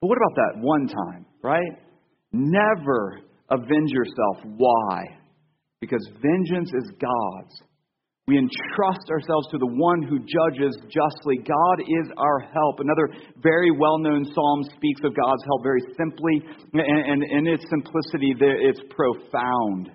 But 0.00 0.06
what 0.06 0.18
about 0.18 0.36
that 0.36 0.60
one 0.62 0.86
time, 0.86 1.26
right? 1.42 1.72
Never 2.32 3.18
avenge 3.50 3.90
yourself. 3.90 4.54
Why? 4.56 5.02
Because 5.80 6.06
vengeance 6.22 6.70
is 6.74 6.92
God's. 7.00 7.62
We 8.28 8.38
entrust 8.38 9.10
ourselves 9.10 9.48
to 9.50 9.58
the 9.58 9.66
one 9.66 10.02
who 10.02 10.20
judges 10.20 10.76
justly. 10.84 11.38
God 11.44 11.80
is 11.80 12.08
our 12.16 12.38
help. 12.38 12.78
Another 12.78 13.08
very 13.42 13.72
well 13.72 13.98
known 13.98 14.24
psalm 14.24 14.62
speaks 14.76 15.00
of 15.02 15.12
God's 15.16 15.42
help 15.44 15.62
very 15.64 15.82
simply, 15.98 16.40
and 16.72 17.22
in 17.24 17.48
its 17.48 17.64
simplicity, 17.68 18.32
it's 18.38 18.80
profound. 18.90 19.90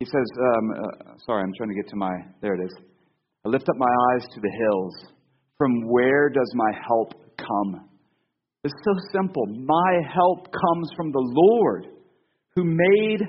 He 0.00 0.06
says, 0.06 0.28
um, 0.40 0.70
uh, 0.72 1.12
sorry, 1.26 1.42
I'm 1.44 1.52
trying 1.52 1.68
to 1.68 1.74
get 1.74 1.88
to 1.90 1.96
my, 1.96 2.10
there 2.40 2.54
it 2.54 2.64
is. 2.64 2.74
I 3.44 3.50
lift 3.50 3.68
up 3.68 3.76
my 3.76 3.94
eyes 4.12 4.24
to 4.32 4.40
the 4.40 4.48
hills. 4.48 5.12
From 5.58 5.88
where 5.92 6.30
does 6.30 6.50
my 6.54 6.72
help 6.88 7.12
come? 7.36 7.84
It's 8.64 8.74
so 8.82 8.94
simple. 9.12 9.44
My 9.44 10.00
help 10.08 10.48
comes 10.48 10.88
from 10.96 11.12
the 11.12 11.20
Lord 11.20 11.86
who 12.56 12.64
made 12.64 13.20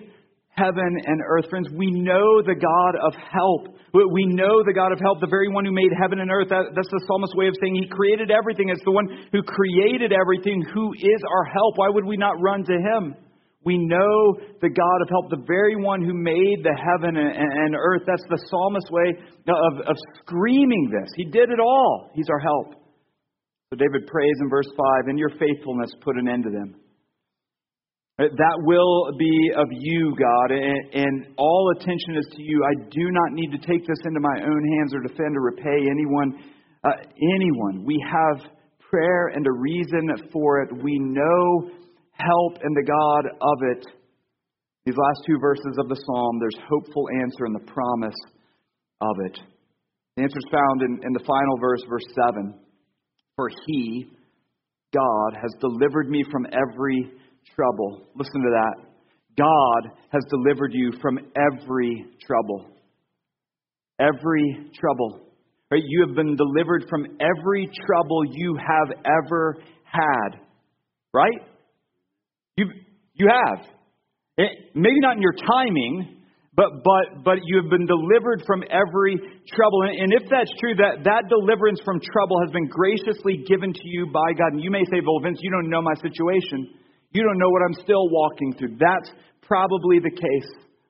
heaven 0.55 0.95
and 1.05 1.21
earth. 1.27 1.49
Friends, 1.49 1.67
we 1.75 1.91
know 1.91 2.41
the 2.41 2.55
God 2.55 2.95
of 3.03 3.13
help. 3.19 3.75
We 3.93 4.25
know 4.27 4.63
the 4.63 4.73
God 4.73 4.93
of 4.93 4.99
help, 4.99 5.19
the 5.19 5.27
very 5.27 5.49
one 5.51 5.65
who 5.65 5.73
made 5.73 5.91
heaven 6.01 6.19
and 6.19 6.31
earth. 6.31 6.47
That, 6.49 6.71
that's 6.73 6.87
the 6.87 7.03
psalmist's 7.05 7.35
way 7.35 7.47
of 7.47 7.55
saying 7.61 7.75
he 7.75 7.87
created 7.91 8.31
everything. 8.31 8.69
It's 8.69 8.83
the 8.85 8.95
one 8.95 9.07
who 9.33 9.43
created 9.43 10.13
everything 10.15 10.63
who 10.73 10.93
is 10.93 11.21
our 11.35 11.43
help. 11.51 11.75
Why 11.75 11.89
would 11.89 12.05
we 12.05 12.15
not 12.15 12.39
run 12.39 12.63
to 12.63 12.73
him? 12.79 13.15
We 13.63 13.77
know 13.77 14.33
the 14.61 14.69
God 14.69 14.99
of 15.01 15.09
help, 15.09 15.29
the 15.29 15.45
very 15.45 15.75
one 15.75 16.01
who 16.01 16.13
made 16.13 16.63
the 16.63 16.73
heaven 16.73 17.15
and 17.15 17.75
earth. 17.75 18.01
That's 18.07 18.25
the 18.27 18.41
psalmist's 18.49 18.89
way 18.89 19.13
of, 19.47 19.87
of 19.87 19.95
screaming 20.25 20.89
this. 20.89 21.13
He 21.15 21.25
did 21.25 21.49
it 21.49 21.59
all. 21.59 22.09
He's 22.15 22.29
our 22.31 22.39
help. 22.39 22.73
So 23.69 23.77
David 23.77 24.07
prays 24.07 24.35
in 24.41 24.49
verse 24.49 24.67
5 24.67 25.09
In 25.09 25.17
your 25.17 25.29
faithfulness, 25.29 25.93
put 26.01 26.17
an 26.17 26.27
end 26.27 26.43
to 26.45 26.49
them. 26.49 26.75
That 28.17 28.57
will 28.65 29.17
be 29.17 29.51
of 29.55 29.67
you, 29.71 30.15
God, 30.17 30.51
and 30.51 31.33
all 31.37 31.73
attention 31.77 32.17
is 32.17 32.27
to 32.35 32.41
you. 32.41 32.61
I 32.65 32.89
do 32.89 33.09
not 33.09 33.31
need 33.33 33.51
to 33.51 33.57
take 33.57 33.87
this 33.87 33.97
into 34.05 34.19
my 34.19 34.43
own 34.43 34.77
hands 34.77 34.93
or 34.93 35.01
defend 35.01 35.37
or 35.37 35.41
repay 35.41 35.87
anyone. 35.89 36.37
Uh, 36.83 36.97
anyone. 37.35 37.85
We 37.85 38.03
have 38.11 38.51
prayer 38.89 39.27
and 39.27 39.45
a 39.45 39.51
reason 39.51 40.09
for 40.33 40.63
it. 40.63 40.83
We 40.83 40.99
know 40.99 41.71
help 42.25 42.57
and 42.63 42.75
the 42.75 42.87
God 42.87 43.23
of 43.41 43.57
it. 43.77 43.85
These 44.85 44.97
last 44.97 45.21
two 45.27 45.37
verses 45.39 45.77
of 45.77 45.89
the 45.89 45.95
psalm, 45.95 46.39
there's 46.39 46.57
hopeful 46.69 47.05
answer 47.21 47.45
in 47.45 47.53
the 47.53 47.71
promise 47.71 48.17
of 49.01 49.15
it. 49.25 49.39
The 50.15 50.23
answer 50.23 50.39
is 50.39 50.51
found 50.51 50.81
in, 50.81 50.99
in 51.05 51.13
the 51.13 51.23
final 51.25 51.57
verse, 51.59 51.81
verse 51.87 52.05
7. 52.33 52.53
For 53.35 53.49
he, 53.67 54.11
God, 54.93 55.37
has 55.41 55.51
delivered 55.59 56.09
me 56.09 56.23
from 56.31 56.45
every 56.47 57.11
trouble. 57.55 58.07
Listen 58.15 58.41
to 58.41 58.49
that. 58.49 58.91
God 59.37 59.91
has 60.11 60.23
delivered 60.29 60.73
you 60.73 60.91
from 61.01 61.19
every 61.35 62.05
trouble. 62.25 62.67
Every 63.99 64.71
trouble. 64.79 65.27
Right? 65.71 65.83
You 65.85 66.05
have 66.05 66.15
been 66.15 66.35
delivered 66.35 66.85
from 66.89 67.05
every 67.19 67.69
trouble 67.85 68.23
you 68.29 68.57
have 68.57 68.97
ever 69.05 69.57
had. 69.83 70.39
Right? 71.13 71.39
You, 72.57 72.65
you 73.13 73.27
have. 73.29 73.65
It, 74.37 74.71
maybe 74.75 74.99
not 74.99 75.15
in 75.15 75.21
your 75.21 75.35
timing, 75.35 76.21
but, 76.55 76.83
but, 76.83 77.23
but 77.23 77.37
you 77.45 77.61
have 77.61 77.69
been 77.69 77.87
delivered 77.87 78.43
from 78.45 78.63
every 78.67 79.15
trouble. 79.47 79.79
And, 79.87 80.03
and 80.03 80.09
if 80.13 80.27
that's 80.29 80.51
true, 80.59 80.75
that, 80.75 81.03
that 81.07 81.31
deliverance 81.31 81.79
from 81.85 81.99
trouble 82.11 82.41
has 82.43 82.51
been 82.51 82.67
graciously 82.67 83.43
given 83.47 83.71
to 83.71 83.85
you 83.85 84.07
by 84.11 84.35
God. 84.35 84.53
And 84.53 84.61
you 84.63 84.71
may 84.71 84.83
say, 84.91 84.99
well, 84.99 85.23
Vince, 85.23 85.39
you 85.41 85.51
don't 85.51 85.69
know 85.69 85.81
my 85.81 85.95
situation. 86.03 86.75
You 87.11 87.23
don't 87.23 87.39
know 87.39 87.49
what 87.49 87.63
I'm 87.63 87.77
still 87.83 88.07
walking 88.07 88.55
through. 88.59 88.75
That's 88.79 89.11
probably 89.43 89.99
the 89.99 90.11
case. 90.11 90.49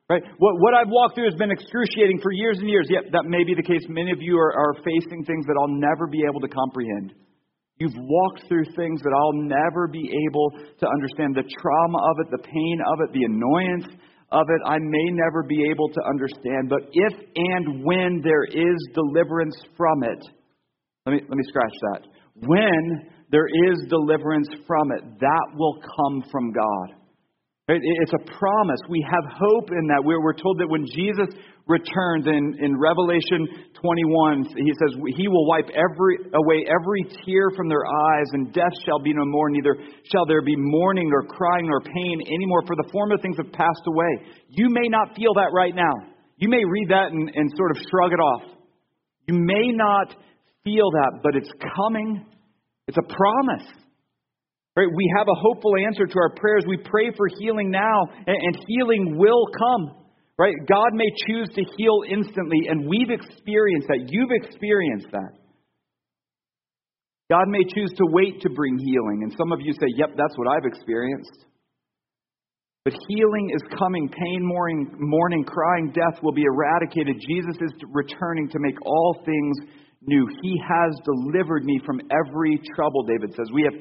Right? 0.10 0.22
What, 0.38 0.60
what 0.60 0.74
I've 0.74 0.90
walked 0.90 1.16
through 1.16 1.30
has 1.30 1.38
been 1.40 1.52
excruciating 1.52 2.20
for 2.22 2.32
years 2.32 2.60
and 2.60 2.68
years. 2.68 2.86
Yet, 2.90 3.14
that 3.14 3.26
may 3.26 3.44
be 3.44 3.56
the 3.56 3.64
case. 3.64 3.82
Many 3.88 4.12
of 4.12 4.22
you 4.22 4.38
are, 4.38 4.54
are 4.54 4.74
facing 4.84 5.24
things 5.24 5.46
that 5.46 5.56
I'll 5.56 5.72
never 5.72 6.06
be 6.06 6.24
able 6.28 6.42
to 6.42 6.50
comprehend. 6.50 7.14
You've 7.82 7.98
walked 7.98 8.46
through 8.48 8.66
things 8.78 9.02
that 9.02 9.10
I'll 9.10 9.42
never 9.50 9.88
be 9.88 10.06
able 10.30 10.54
to 10.54 10.86
understand. 10.86 11.34
The 11.34 11.50
trauma 11.50 11.98
of 11.98 12.16
it, 12.22 12.30
the 12.30 12.46
pain 12.46 12.78
of 12.94 13.02
it, 13.02 13.10
the 13.10 13.26
annoyance 13.26 13.98
of 14.30 14.46
it, 14.46 14.62
I 14.70 14.78
may 14.78 15.08
never 15.18 15.42
be 15.42 15.66
able 15.66 15.90
to 15.90 16.02
understand. 16.06 16.70
But 16.70 16.94
if 16.94 17.14
and 17.34 17.84
when 17.84 18.22
there 18.22 18.46
is 18.46 18.78
deliverance 18.94 19.58
from 19.76 20.04
it, 20.04 20.22
let 21.08 21.14
me, 21.14 21.22
let 21.26 21.34
me 21.34 21.44
scratch 21.50 21.74
that. 21.90 22.02
When 22.46 23.10
there 23.32 23.50
is 23.50 23.82
deliverance 23.90 24.50
from 24.68 24.92
it, 24.92 25.02
that 25.20 25.46
will 25.58 25.82
come 25.82 26.24
from 26.32 26.54
God. 26.54 27.02
It's 27.68 28.14
a 28.14 28.38
promise. 28.38 28.82
We 28.90 29.04
have 29.10 29.26
hope 29.26 29.72
in 29.72 29.88
that. 29.88 30.04
We're, 30.04 30.22
we're 30.22 30.38
told 30.38 30.60
that 30.60 30.70
when 30.70 30.86
Jesus 30.86 31.34
returns 31.68 32.26
in, 32.28 32.58
in 32.60 32.78
Revelation 32.78 33.72
21, 33.82 34.46
he 34.58 34.74
says, 34.78 34.98
He 35.16 35.28
will 35.28 35.48
wipe 35.48 35.70
every, 35.70 36.18
away 36.34 36.66
every 36.68 37.04
tear 37.26 37.50
from 37.56 37.70
their 37.70 37.86
eyes, 37.86 38.28
and 38.34 38.54
death 38.54 38.74
shall 38.86 39.00
be 39.00 39.14
no 39.14 39.26
more, 39.26 39.50
neither 39.50 39.78
shall 40.12 40.26
there 40.26 40.42
be 40.42 40.56
mourning, 40.58 41.10
or 41.14 41.24
crying, 41.24 41.70
or 41.70 41.82
pain 41.82 42.22
anymore, 42.22 42.64
for 42.68 42.76
the 42.76 42.90
former 42.92 43.18
things 43.18 43.38
have 43.38 43.52
passed 43.52 43.86
away. 43.88 44.34
You 44.50 44.70
may 44.70 44.88
not 44.88 45.16
feel 45.16 45.34
that 45.36 45.50
right 45.54 45.76
now. 45.76 45.94
You 46.38 46.50
may 46.50 46.64
read 46.66 46.90
that 46.90 47.12
and, 47.12 47.32
and 47.34 47.52
sort 47.56 47.72
of 47.72 47.78
shrug 47.90 48.12
it 48.14 48.20
off. 48.20 48.44
You 49.28 49.36
may 49.36 49.70
not 49.72 50.16
feel 50.64 50.90
that, 50.92 51.20
but 51.24 51.36
it's 51.36 51.52
coming. 51.76 52.26
It's 52.88 52.98
a 52.98 53.14
promise. 53.14 53.68
Right? 54.76 54.88
We 54.96 55.14
have 55.18 55.28
a 55.28 55.36
hopeful 55.36 55.74
answer 55.86 56.06
to 56.06 56.18
our 56.18 56.34
prayers. 56.36 56.64
We 56.68 56.78
pray 56.78 57.12
for 57.16 57.28
healing 57.40 57.70
now, 57.70 58.02
and, 58.26 58.38
and 58.38 58.66
healing 58.68 59.18
will 59.18 59.46
come. 59.58 60.01
Right? 60.42 60.56
God 60.66 60.98
may 60.98 61.06
choose 61.30 61.50
to 61.54 61.62
heal 61.78 62.02
instantly, 62.10 62.66
and 62.68 62.90
we've 62.90 63.14
experienced 63.14 63.86
that. 63.90 64.10
You've 64.10 64.34
experienced 64.42 65.06
that. 65.12 65.38
God 67.30 67.46
may 67.46 67.62
choose 67.62 67.94
to 67.98 68.06
wait 68.10 68.42
to 68.42 68.50
bring 68.50 68.80
healing, 68.80 69.22
and 69.22 69.32
some 69.38 69.52
of 69.52 69.62
you 69.62 69.72
say, 69.74 69.86
Yep, 69.96 70.18
that's 70.18 70.36
what 70.38 70.48
I've 70.48 70.66
experienced. 70.66 71.46
But 72.86 72.96
healing 73.08 73.54
is 73.54 73.62
coming. 73.78 74.10
Pain, 74.10 74.42
mourning, 74.42 74.90
mourning, 74.98 75.44
crying, 75.44 75.94
death 75.94 76.18
will 76.24 76.34
be 76.34 76.42
eradicated. 76.42 77.22
Jesus 77.22 77.62
is 77.62 77.72
returning 77.94 78.50
to 78.50 78.58
make 78.58 78.82
all 78.84 79.22
things 79.24 79.58
new. 80.02 80.28
He 80.42 80.60
has 80.68 80.98
delivered 81.06 81.66
me 81.66 81.80
from 81.86 82.02
every 82.10 82.60
trouble, 82.76 83.04
David 83.04 83.30
says. 83.38 83.46
We 83.54 83.70
have 83.70 83.78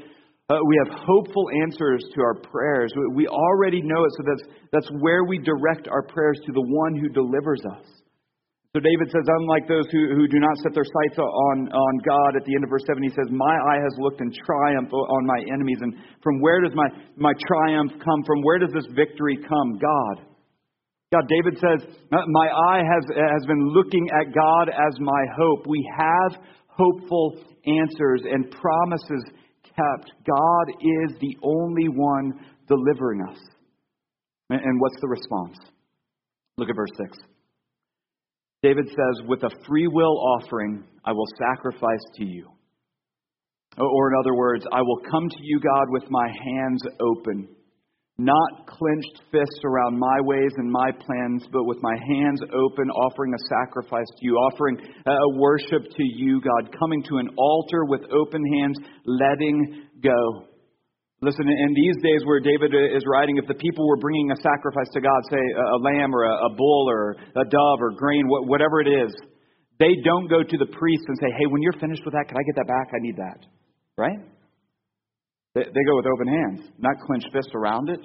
uh, 0.50 0.58
we 0.66 0.74
have 0.82 0.98
hopeful 1.06 1.46
answers 1.62 2.02
to 2.12 2.20
our 2.22 2.34
prayers. 2.34 2.92
We 3.14 3.28
already 3.28 3.80
know 3.82 4.02
it, 4.02 4.10
so 4.18 4.22
that's, 4.26 4.44
that's 4.72 4.90
where 4.98 5.22
we 5.22 5.38
direct 5.38 5.86
our 5.86 6.02
prayers 6.02 6.40
to 6.46 6.52
the 6.52 6.66
one 6.66 6.98
who 6.98 7.08
delivers 7.08 7.62
us. 7.70 7.86
So 8.74 8.78
David 8.78 9.10
says, 9.10 9.26
unlike 9.26 9.66
those 9.66 9.86
who, 9.90 10.14
who 10.14 10.26
do 10.26 10.38
not 10.38 10.58
set 10.62 10.74
their 10.74 10.86
sights 10.86 11.18
on, 11.18 11.70
on 11.70 11.94
God, 12.06 12.34
at 12.34 12.46
the 12.46 12.54
end 12.54 12.62
of 12.62 12.70
verse 12.70 12.82
7, 12.86 13.02
he 13.02 13.10
says, 13.10 13.26
My 13.30 13.54
eye 13.70 13.82
has 13.82 13.94
looked 13.98 14.20
in 14.20 14.30
triumph 14.30 14.90
on 14.92 15.26
my 15.26 15.38
enemies. 15.54 15.78
And 15.82 15.94
from 16.22 16.40
where 16.40 16.62
does 16.62 16.74
my, 16.74 16.86
my 17.16 17.32
triumph 17.46 17.92
come? 18.02 18.22
From 18.26 18.42
where 18.42 18.58
does 18.58 18.70
this 18.74 18.86
victory 18.94 19.38
come? 19.42 19.78
God. 19.78 20.26
God, 21.10 21.26
David 21.26 21.58
says, 21.58 21.82
My 22.10 22.46
eye 22.46 22.82
has, 22.86 23.04
has 23.10 23.46
been 23.46 23.70
looking 23.74 24.06
at 24.14 24.34
God 24.34 24.70
as 24.70 24.94
my 24.98 25.22
hope. 25.34 25.66
We 25.66 25.82
have 25.98 26.42
hopeful 26.66 27.42
answers 27.66 28.22
and 28.22 28.50
promises 28.50 29.24
kept. 29.76 30.12
God 30.26 30.68
is 30.80 31.18
the 31.20 31.36
only 31.42 31.88
one 31.88 32.32
delivering 32.68 33.22
us. 33.30 33.38
And 34.50 34.80
what's 34.80 35.00
the 35.00 35.08
response? 35.08 35.58
Look 36.56 36.68
at 36.68 36.76
verse 36.76 36.90
6. 36.96 37.18
David 38.62 38.88
says, 38.88 39.26
With 39.26 39.42
a 39.44 39.50
free 39.66 39.86
will 39.86 40.18
offering, 40.18 40.84
I 41.04 41.12
will 41.12 41.26
sacrifice 41.38 42.04
to 42.16 42.24
you. 42.24 42.50
Or, 43.78 44.10
in 44.10 44.18
other 44.18 44.34
words, 44.34 44.66
I 44.72 44.82
will 44.82 45.00
come 45.10 45.28
to 45.28 45.38
you, 45.40 45.60
God, 45.60 45.86
with 45.88 46.10
my 46.10 46.26
hands 46.44 46.82
open 47.00 47.48
not 48.24 48.66
clenched 48.66 49.22
fists 49.32 49.60
around 49.64 49.98
my 49.98 50.20
ways 50.22 50.52
and 50.56 50.70
my 50.70 50.90
plans, 50.92 51.44
but 51.52 51.64
with 51.64 51.78
my 51.80 51.96
hands 52.08 52.40
open, 52.52 52.90
offering 52.90 53.32
a 53.34 53.42
sacrifice 53.48 54.06
to 54.06 54.22
you, 54.22 54.34
offering 54.36 54.78
uh, 55.06 55.10
a 55.10 55.30
worship 55.38 55.88
to 55.96 56.04
you, 56.04 56.40
God, 56.40 56.74
coming 56.78 57.02
to 57.04 57.18
an 57.18 57.28
altar 57.36 57.84
with 57.84 58.02
open 58.12 58.42
hands, 58.60 58.78
letting 59.04 59.88
go. 60.02 60.46
Listen, 61.22 61.48
in 61.48 61.74
these 61.74 61.96
days 62.02 62.24
where 62.24 62.40
David 62.40 62.72
uh, 62.72 62.96
is 62.96 63.04
writing, 63.06 63.36
if 63.36 63.46
the 63.46 63.60
people 63.60 63.86
were 63.86 64.00
bringing 64.00 64.30
a 64.32 64.36
sacrifice 64.36 64.88
to 64.94 65.00
God, 65.00 65.20
say 65.30 65.44
a 65.56 65.78
lamb 65.80 66.14
or 66.14 66.24
a 66.24 66.50
bull 66.56 66.86
or 66.88 67.16
a 67.36 67.44
dove 67.44 67.78
or 67.80 67.92
grain, 67.92 68.24
whatever 68.26 68.80
it 68.80 68.88
is, 68.88 69.12
they 69.78 69.96
don't 70.04 70.28
go 70.28 70.42
to 70.42 70.56
the 70.58 70.66
priest 70.76 71.04
and 71.08 71.16
say, 71.20 71.28
hey, 71.38 71.46
when 71.48 71.62
you're 71.62 71.80
finished 71.80 72.02
with 72.04 72.12
that, 72.12 72.28
can 72.28 72.36
I 72.36 72.44
get 72.44 72.56
that 72.56 72.68
back? 72.68 72.88
I 72.92 73.00
need 73.00 73.16
that. 73.16 73.40
Right? 73.96 74.39
They, 75.54 75.62
they 75.62 75.84
go 75.86 75.96
with 75.96 76.06
open 76.06 76.28
hands, 76.28 76.70
not 76.78 76.94
clenched 77.06 77.28
fists 77.32 77.52
around 77.54 77.90
it. 77.90 78.00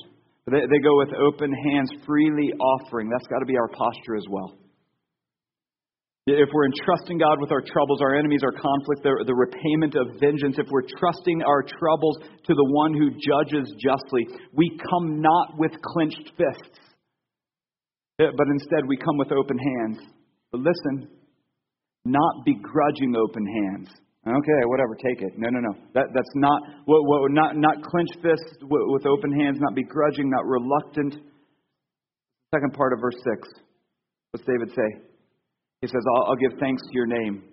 But 0.46 0.54
they, 0.54 0.62
they 0.62 0.82
go 0.82 0.98
with 0.98 1.10
open 1.14 1.52
hands, 1.52 1.92
freely 2.06 2.54
offering. 2.54 3.10
That's 3.10 3.28
got 3.28 3.40
to 3.40 3.46
be 3.46 3.58
our 3.58 3.70
posture 3.70 4.16
as 4.16 4.26
well. 4.30 4.58
If 6.28 6.50
we're 6.52 6.66
entrusting 6.66 7.20
God 7.20 7.40
with 7.40 7.52
our 7.52 7.62
troubles, 7.62 8.02
our 8.02 8.18
enemies, 8.18 8.42
our 8.44 8.52
conflict, 8.52 9.04
the, 9.04 9.14
the 9.28 9.36
repayment 9.36 9.94
of 9.94 10.20
vengeance, 10.20 10.58
if 10.58 10.66
we're 10.72 10.90
trusting 10.98 11.44
our 11.44 11.62
troubles 11.62 12.18
to 12.18 12.54
the 12.56 12.66
one 12.66 12.94
who 12.96 13.12
judges 13.12 13.70
justly, 13.78 14.26
we 14.52 14.76
come 14.90 15.22
not 15.22 15.54
with 15.60 15.72
clenched 15.84 16.32
fists, 16.36 16.80
eh, 18.20 18.34
but 18.36 18.48
instead 18.50 18.88
we 18.88 18.98
come 18.98 19.18
with 19.18 19.32
open 19.32 19.58
hands. 19.58 20.00
But 20.52 20.62
listen, 20.62 21.10
not 22.06 22.44
begrudging 22.44 23.16
open 23.16 23.46
hands. 23.46 23.90
Okay, 24.26 24.62
whatever, 24.66 24.98
take 24.98 25.22
it. 25.22 25.38
No, 25.38 25.50
no, 25.50 25.60
no. 25.60 25.74
That, 25.94 26.10
that's 26.16 26.34
not, 26.34 26.60
what, 26.86 27.06
what, 27.06 27.32
not, 27.32 27.58
not 27.58 27.84
clenched 27.84 28.18
fists 28.24 28.58
with 28.62 29.06
open 29.06 29.32
hands, 29.32 29.58
not 29.62 29.76
begrudging, 29.76 30.32
not 30.32 30.46
reluctant. 30.46 31.14
Second 32.54 32.74
part 32.74 32.94
of 32.94 33.02
verse 33.02 33.22
6. 33.38 33.62
What's 34.32 34.46
David 34.48 34.74
say? 34.74 34.90
He 35.82 35.88
says, 35.88 36.02
I'll, 36.18 36.34
I'll 36.34 36.42
give 36.42 36.58
thanks 36.60 36.82
to 36.82 36.94
your 36.94 37.06
name. 37.06 37.44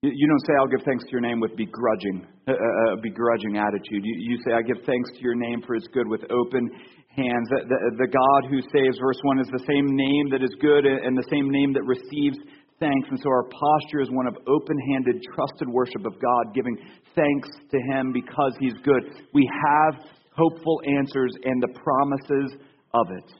You, 0.00 0.28
don't 0.28 0.44
say, 0.44 0.52
I'll 0.60 0.68
give 0.68 0.84
thanks 0.84 1.04
to 1.04 1.10
your 1.12 1.20
name 1.20 1.40
with 1.40 1.56
begrudging, 1.56 2.26
a, 2.48 2.52
a, 2.52 2.92
a 2.92 3.00
begrudging 3.00 3.56
attitude. 3.56 4.04
You, 4.04 4.14
you, 4.32 4.36
say, 4.44 4.52
I 4.52 4.60
give 4.60 4.84
thanks 4.84 5.10
to 5.12 5.20
your 5.20 5.34
name 5.34 5.62
for 5.66 5.76
its 5.76 5.86
good 5.92 6.08
with 6.08 6.20
open 6.28 6.68
hands. 7.08 7.48
The, 7.48 7.64
the, 7.68 7.78
the 8.04 8.10
God 8.12 8.50
who 8.50 8.60
saves, 8.72 8.96
verse 9.00 9.20
1, 9.22 9.40
is 9.40 9.48
the 9.52 9.64
same 9.64 9.88
name 9.96 10.28
that 10.32 10.42
is 10.42 10.52
good 10.60 10.84
and 10.84 11.16
the 11.16 11.28
same 11.30 11.48
name 11.48 11.72
that 11.72 11.84
receives 11.84 12.36
thanks. 12.80 13.08
And 13.10 13.18
so 13.22 13.28
our 13.28 13.44
posture 13.44 14.00
is 14.00 14.08
one 14.10 14.26
of 14.26 14.36
open 14.46 14.76
handed, 14.92 15.22
trusted 15.34 15.68
worship 15.68 16.04
of 16.06 16.12
God, 16.14 16.54
giving 16.54 16.76
thanks 17.14 17.48
to 17.70 17.78
Him 17.92 18.12
because 18.12 18.52
He's 18.60 18.74
good. 18.84 19.02
We 19.32 19.48
have 19.66 20.04
hopeful 20.36 20.80
answers 20.98 21.32
and 21.44 21.62
the 21.62 21.68
promises 21.68 22.58
of 22.92 23.06
it. 23.10 23.32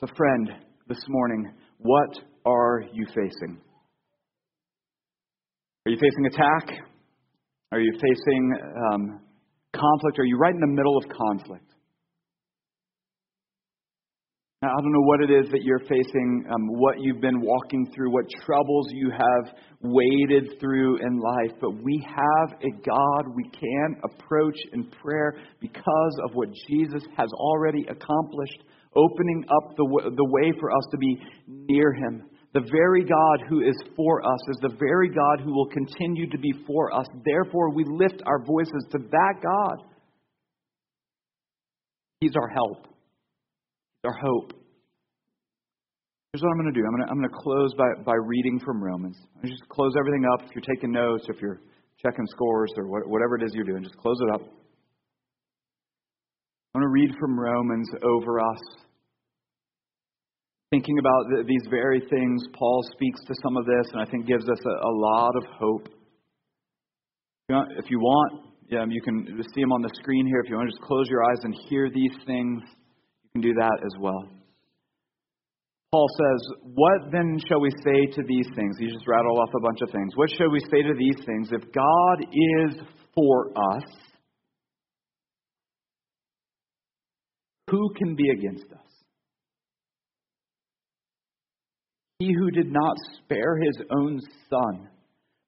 So, 0.00 0.06
friend, 0.16 0.50
this 0.86 1.00
morning, 1.08 1.52
what 1.78 2.18
are 2.46 2.82
you 2.92 3.04
facing? 3.08 3.60
Are 5.86 5.90
you 5.90 5.98
facing 5.98 6.26
attack? 6.26 6.84
Are 7.72 7.80
you 7.80 7.92
facing 7.94 8.52
um, 8.92 9.20
conflict? 9.74 10.18
Are 10.18 10.24
you 10.24 10.38
right 10.38 10.54
in 10.54 10.60
the 10.60 10.66
middle 10.66 10.96
of 10.96 11.04
conflict? 11.08 11.74
Now, 14.60 14.70
I 14.76 14.82
don't 14.82 14.92
know 14.92 15.02
what 15.02 15.20
it 15.20 15.30
is 15.30 15.48
that 15.52 15.62
you're 15.62 15.78
facing, 15.78 16.44
um, 16.52 16.66
what 16.80 16.96
you've 16.98 17.20
been 17.20 17.40
walking 17.40 17.92
through, 17.94 18.10
what 18.10 18.24
troubles 18.44 18.88
you 18.90 19.08
have 19.12 19.54
waded 19.82 20.58
through 20.58 20.96
in 20.96 21.20
life, 21.20 21.56
but 21.60 21.80
we 21.80 22.04
have 22.04 22.58
a 22.60 22.70
God 22.84 23.36
we 23.36 23.44
can 23.50 24.00
approach 24.02 24.56
in 24.72 24.90
prayer 25.00 25.36
because 25.60 26.18
of 26.24 26.34
what 26.34 26.48
Jesus 26.68 27.04
has 27.16 27.28
already 27.34 27.82
accomplished, 27.82 28.64
opening 28.96 29.44
up 29.48 29.76
the, 29.76 29.84
w- 29.84 30.16
the 30.16 30.24
way 30.24 30.52
for 30.58 30.72
us 30.72 30.84
to 30.90 30.98
be 30.98 31.22
near 31.46 31.92
Him. 31.92 32.24
The 32.52 32.66
very 32.68 33.04
God 33.04 33.46
who 33.48 33.60
is 33.60 33.76
for 33.94 34.26
us 34.26 34.40
is 34.48 34.58
the 34.62 34.76
very 34.76 35.08
God 35.08 35.38
who 35.44 35.54
will 35.54 35.68
continue 35.68 36.28
to 36.30 36.38
be 36.38 36.52
for 36.66 36.92
us. 36.92 37.06
Therefore, 37.24 37.72
we 37.72 37.84
lift 37.86 38.22
our 38.26 38.44
voices 38.44 38.84
to 38.90 38.98
that 38.98 39.34
God. 39.40 39.86
He's 42.20 42.34
our 42.34 42.48
help 42.48 42.88
our 44.04 44.12
hope. 44.12 44.52
Here's 46.32 46.42
what 46.42 46.50
I'm 46.50 46.60
going 46.60 46.72
to 46.72 46.78
do. 46.78 46.84
I'm 46.86 46.94
going 46.94 47.06
to, 47.06 47.10
I'm 47.10 47.18
going 47.18 47.30
to 47.30 47.38
close 47.42 47.72
by, 47.74 48.02
by 48.04 48.14
reading 48.14 48.60
from 48.64 48.82
Romans. 48.82 49.16
I 49.42 49.46
just 49.46 49.66
close 49.68 49.92
everything 49.98 50.24
up. 50.34 50.46
If 50.46 50.54
you're 50.54 50.74
taking 50.74 50.92
notes, 50.92 51.26
if 51.28 51.40
you're 51.40 51.60
checking 52.02 52.26
scores, 52.26 52.70
or 52.76 52.86
whatever 52.86 53.36
it 53.36 53.42
is 53.44 53.52
you're 53.54 53.64
doing, 53.64 53.82
just 53.82 53.96
close 53.96 54.18
it 54.28 54.34
up. 54.34 54.42
I'm 56.74 56.82
going 56.82 56.84
to 56.84 56.92
read 56.92 57.10
from 57.18 57.38
Romans 57.38 57.88
over 58.04 58.40
us. 58.40 58.60
Thinking 60.70 60.98
about 60.98 61.24
the, 61.30 61.44
these 61.48 61.66
very 61.70 62.00
things, 62.10 62.42
Paul 62.52 62.82
speaks 62.92 63.20
to 63.26 63.34
some 63.42 63.56
of 63.56 63.64
this, 63.64 63.90
and 63.92 64.02
I 64.02 64.04
think 64.04 64.26
gives 64.26 64.48
us 64.48 64.60
a, 64.60 64.86
a 64.86 64.92
lot 64.94 65.32
of 65.36 65.44
hope. 65.58 65.88
If 67.48 67.90
you 67.90 67.98
want, 67.98 68.52
yeah, 68.68 68.84
you 68.86 69.00
can 69.00 69.42
see 69.54 69.62
them 69.62 69.72
on 69.72 69.80
the 69.80 69.90
screen 69.94 70.26
here. 70.26 70.40
If 70.44 70.50
you 70.50 70.56
want 70.56 70.68
to 70.68 70.76
just 70.76 70.86
close 70.86 71.08
your 71.08 71.24
eyes 71.24 71.38
and 71.42 71.56
hear 71.70 71.88
these 71.88 72.12
things, 72.26 72.62
you 73.34 73.40
can 73.40 73.50
do 73.50 73.54
that 73.54 73.78
as 73.84 74.00
well. 74.00 74.24
Paul 75.90 76.06
says, 76.18 76.58
What 76.74 77.10
then 77.12 77.38
shall 77.48 77.60
we 77.60 77.70
say 77.82 78.06
to 78.14 78.22
these 78.26 78.46
things? 78.54 78.76
He 78.78 78.86
just 78.86 79.06
rattled 79.06 79.38
off 79.38 79.54
a 79.56 79.60
bunch 79.60 79.80
of 79.82 79.90
things. 79.90 80.12
What 80.16 80.30
shall 80.30 80.50
we 80.50 80.60
say 80.60 80.82
to 80.82 80.94
these 80.98 81.24
things? 81.24 81.48
If 81.50 81.72
God 81.72 82.16
is 82.20 82.80
for 83.14 83.48
us, 83.74 83.84
who 87.70 87.94
can 87.96 88.14
be 88.14 88.30
against 88.30 88.66
us? 88.70 88.78
He 92.18 92.34
who 92.34 92.50
did 92.50 92.70
not 92.70 92.96
spare 93.22 93.56
his 93.58 93.78
own 93.96 94.20
son, 94.50 94.88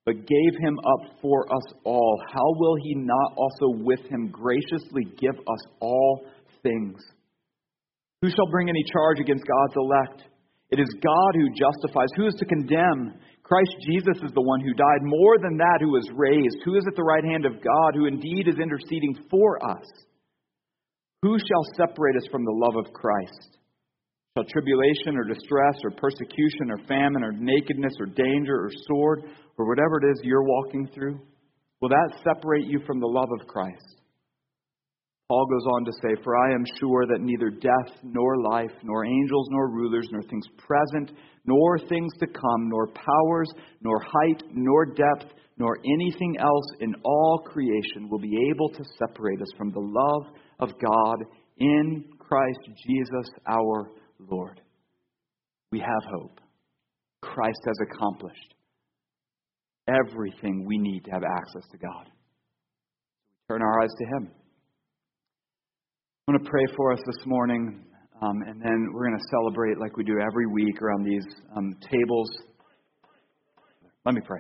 but 0.07 0.15
gave 0.15 0.61
him 0.61 0.79
up 0.79 1.19
for 1.21 1.53
us 1.53 1.75
all, 1.85 2.23
how 2.33 2.55
will 2.57 2.77
he 2.83 2.95
not 2.95 3.35
also 3.37 3.83
with 3.83 4.01
him 4.09 4.29
graciously 4.29 5.05
give 5.19 5.35
us 5.35 5.73
all 5.81 6.25
things? 6.63 7.01
Who 8.23 8.29
shall 8.29 8.51
bring 8.51 8.69
any 8.69 8.85
charge 8.93 9.19
against 9.21 9.45
God's 9.49 9.77
elect? 9.77 10.31
It 10.71 10.79
is 10.79 10.89
God 11.03 11.33
who 11.35 11.57
justifies. 11.57 12.09
Who 12.17 12.27
is 12.27 12.35
to 12.39 12.45
condemn? 12.45 13.19
Christ 13.43 13.75
Jesus 13.91 14.23
is 14.23 14.33
the 14.33 14.45
one 14.45 14.61
who 14.61 14.75
died. 14.75 15.03
More 15.03 15.39
than 15.39 15.57
that, 15.57 15.79
who 15.81 15.91
was 15.91 16.09
raised. 16.15 16.63
Who 16.65 16.77
is 16.77 16.85
at 16.87 16.95
the 16.95 17.03
right 17.03 17.25
hand 17.25 17.47
of 17.47 17.65
God, 17.65 17.95
who 17.95 18.07
indeed 18.07 18.47
is 18.47 18.61
interceding 18.61 19.17
for 19.31 19.59
us? 19.65 19.87
Who 21.23 21.37
shall 21.39 21.75
separate 21.77 22.17
us 22.17 22.29
from 22.31 22.45
the 22.45 22.55
love 22.55 22.77
of 22.87 22.93
Christ? 22.93 23.59
Shall 24.37 24.45
tribulation 24.45 25.17
or 25.17 25.25
distress 25.25 25.83
or 25.83 25.91
persecution 25.91 26.71
or 26.71 26.87
famine 26.87 27.25
or 27.25 27.33
nakedness 27.33 27.95
or 27.99 28.07
danger 28.07 28.55
or 28.55 28.71
sword 28.87 29.25
or 29.59 29.67
whatever 29.67 29.99
it 30.03 30.13
is 30.13 30.21
you're 30.23 30.45
walking 30.45 30.89
through? 30.95 31.19
Will 31.81 31.89
that 31.89 32.21
separate 32.23 32.67
you 32.67 32.81
from 32.87 33.01
the 33.01 33.07
love 33.07 33.29
of 33.41 33.49
Christ? 33.49 34.00
Paul 35.31 35.47
goes 35.47 35.65
on 35.65 35.85
to 35.85 35.93
say, 36.03 36.21
For 36.25 36.37
I 36.37 36.53
am 36.53 36.65
sure 36.81 37.07
that 37.07 37.21
neither 37.21 37.51
death, 37.51 38.01
nor 38.03 38.43
life, 38.43 38.73
nor 38.83 39.05
angels, 39.05 39.47
nor 39.53 39.71
rulers, 39.71 40.09
nor 40.11 40.23
things 40.23 40.45
present, 40.59 41.17
nor 41.47 41.79
things 41.79 42.13
to 42.19 42.27
come, 42.27 42.69
nor 42.69 42.89
powers, 42.89 43.49
nor 43.81 44.01
height, 44.01 44.43
nor 44.53 44.87
depth, 44.87 45.33
nor 45.57 45.79
anything 45.85 46.37
else 46.41 46.65
in 46.81 46.93
all 47.05 47.45
creation 47.47 48.09
will 48.11 48.19
be 48.19 48.51
able 48.51 48.71
to 48.71 48.83
separate 48.99 49.41
us 49.41 49.53
from 49.57 49.71
the 49.71 49.79
love 49.79 50.35
of 50.59 50.71
God 50.85 51.19
in 51.59 52.07
Christ 52.19 52.69
Jesus 52.85 53.31
our 53.47 53.89
Lord. 54.19 54.61
We 55.71 55.79
have 55.79 56.11
hope. 56.13 56.41
Christ 57.23 57.61
has 57.67 57.77
accomplished 57.89 58.55
everything 59.87 60.65
we 60.67 60.77
need 60.77 61.05
to 61.05 61.13
have 61.13 61.23
access 61.23 61.71
to 61.71 61.79
God. 61.79 62.11
Turn 63.49 63.63
our 63.63 63.81
eyes 63.81 63.95
to 63.97 64.05
Him. 64.07 64.40
I'm 66.31 66.37
going 66.37 66.45
to 66.45 66.51
pray 66.51 66.77
for 66.77 66.93
us 66.93 67.01
this 67.07 67.27
morning, 67.27 67.83
um, 68.23 68.43
and 68.47 68.63
then 68.63 68.87
we're 68.95 69.09
going 69.09 69.19
to 69.19 69.27
celebrate 69.33 69.81
like 69.81 69.97
we 69.97 70.05
do 70.05 70.15
every 70.21 70.47
week 70.47 70.81
around 70.81 71.03
these 71.03 71.27
um, 71.57 71.75
tables. 71.91 72.31
Let 74.07 74.15
me 74.15 74.21
pray. 74.25 74.39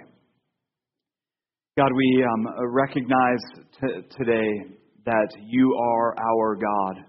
God, 1.76 1.90
we 1.92 2.22
um, 2.22 2.46
recognize 2.68 3.40
t- 3.80 4.06
today 4.16 4.70
that 5.04 5.28
you 5.42 5.74
are 5.74 6.14
our 6.16 6.54
God. 6.54 7.04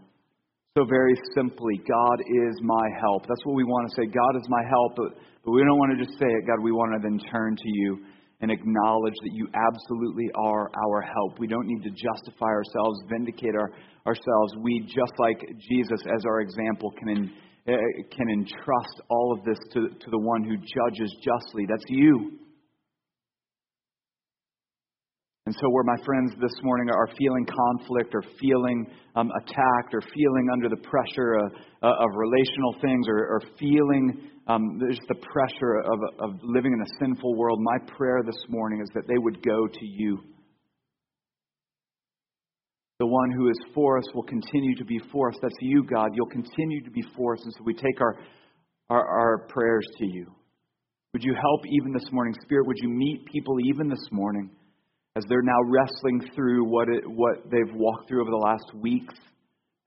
So, 0.76 0.86
very 0.90 1.14
simply, 1.36 1.78
God 1.88 2.20
is 2.22 2.58
my 2.64 2.90
help. 3.00 3.28
That's 3.28 3.46
what 3.46 3.54
we 3.54 3.64
want 3.64 3.88
to 3.88 4.02
say. 4.02 4.08
God 4.08 4.36
is 4.36 4.50
my 4.50 4.64
help, 4.68 4.96
but, 4.96 5.22
but 5.46 5.52
we 5.52 5.62
don't 5.62 5.78
want 5.78 6.00
to 6.00 6.04
just 6.04 6.18
say 6.18 6.26
it, 6.26 6.48
God. 6.48 6.58
We 6.64 6.72
want 6.72 7.00
to 7.00 7.08
then 7.08 7.20
turn 7.32 7.56
to 7.56 7.70
you 7.70 8.00
and 8.42 8.52
acknowledge 8.52 9.14
that 9.24 9.34
you 9.34 9.48
absolutely 9.54 10.30
are 10.36 10.72
our 10.86 11.02
help. 11.02 11.40
We 11.40 11.48
don't 11.48 11.68
need 11.68 11.84
to 11.84 11.92
justify 11.92 12.48
ourselves, 12.48 13.02
vindicate 13.10 13.56
our, 13.56 13.72
ourselves. 14.06 14.54
We, 14.62 14.82
just 14.82 15.14
like 15.20 15.40
Jesus 15.70 16.02
as 16.14 16.26
our 16.26 16.42
example, 16.42 16.92
can, 16.98 17.10
in, 17.10 17.32
uh, 17.68 17.78
can 18.16 18.30
entrust 18.30 19.02
all 19.10 19.36
of 19.38 19.46
this 19.46 19.60
to, 19.74 19.90
to 19.90 20.10
the 20.10 20.20
one 20.20 20.44
who 20.44 20.58
judges 20.58 21.16
justly. 21.24 21.66
That's 21.70 21.86
you. 21.88 22.40
And 25.52 25.60
so, 25.60 25.70
where 25.70 25.84
my 25.84 25.98
friends 26.06 26.32
this 26.40 26.56
morning 26.64 26.88
are 26.96 27.10
feeling 27.20 27.46
conflict 27.46 28.16
or 28.16 28.24
feeling 28.40 28.88
um, 29.18 29.30
attacked 29.36 29.94
or 29.94 30.00
feeling 30.00 30.48
under 30.54 30.70
the 30.70 30.78
pressure 30.78 31.34
of, 31.44 31.52
uh, 31.84 31.88
of 31.88 32.10
relational 32.16 32.80
things 32.82 33.06
or, 33.10 33.18
or 33.18 33.42
feeling 33.60 34.30
um, 34.48 34.80
there's 34.80 34.98
the 35.10 35.16
pressure 35.16 35.82
of, 35.84 36.00
of 36.20 36.40
living 36.42 36.72
in 36.72 36.80
a 36.80 36.90
sinful 37.02 37.36
world, 37.36 37.60
my 37.60 37.78
prayer 37.98 38.22
this 38.26 38.42
morning 38.48 38.80
is 38.82 38.88
that 38.94 39.04
they 39.10 39.18
would 39.18 39.44
go 39.46 39.68
to 39.68 39.86
you. 39.86 40.20
The 43.00 43.08
one 43.08 43.32
who 43.32 43.50
is 43.50 43.60
for 43.76 43.98
us 43.98 44.06
will 44.16 44.24
continue 44.24 44.78
to 44.78 44.86
be 44.86 45.02
for 45.12 45.32
us. 45.32 45.36
That's 45.42 45.54
you, 45.60 45.84
God. 45.84 46.12
You'll 46.14 46.28
continue 46.28 46.82
to 46.82 46.92
be 46.92 47.04
for 47.18 47.34
us. 47.34 47.42
And 47.44 47.54
so 47.58 47.64
we 47.66 47.74
take 47.74 48.00
our, 48.00 48.16
our, 48.90 49.06
our 49.06 49.48
prayers 49.50 49.86
to 49.98 50.06
you. 50.06 50.32
Would 51.12 51.26
you 51.26 51.34
help 51.34 51.62
even 51.68 51.92
this 51.92 52.10
morning? 52.14 52.34
Spirit, 52.42 52.68
would 52.68 52.78
you 52.82 52.88
meet 52.88 53.26
people 53.26 53.58
even 53.68 53.90
this 53.90 54.08
morning 54.14 54.50
as 55.16 55.24
they're 55.28 55.42
now 55.42 55.60
wrestling 55.66 56.32
through 56.36 56.66
what, 56.66 56.88
it, 56.88 57.04
what 57.06 57.44
they've 57.52 57.76
walked 57.76 58.08
through 58.08 58.22
over 58.22 58.32
the 58.32 58.38
last 58.38 58.66
weeks 58.76 59.14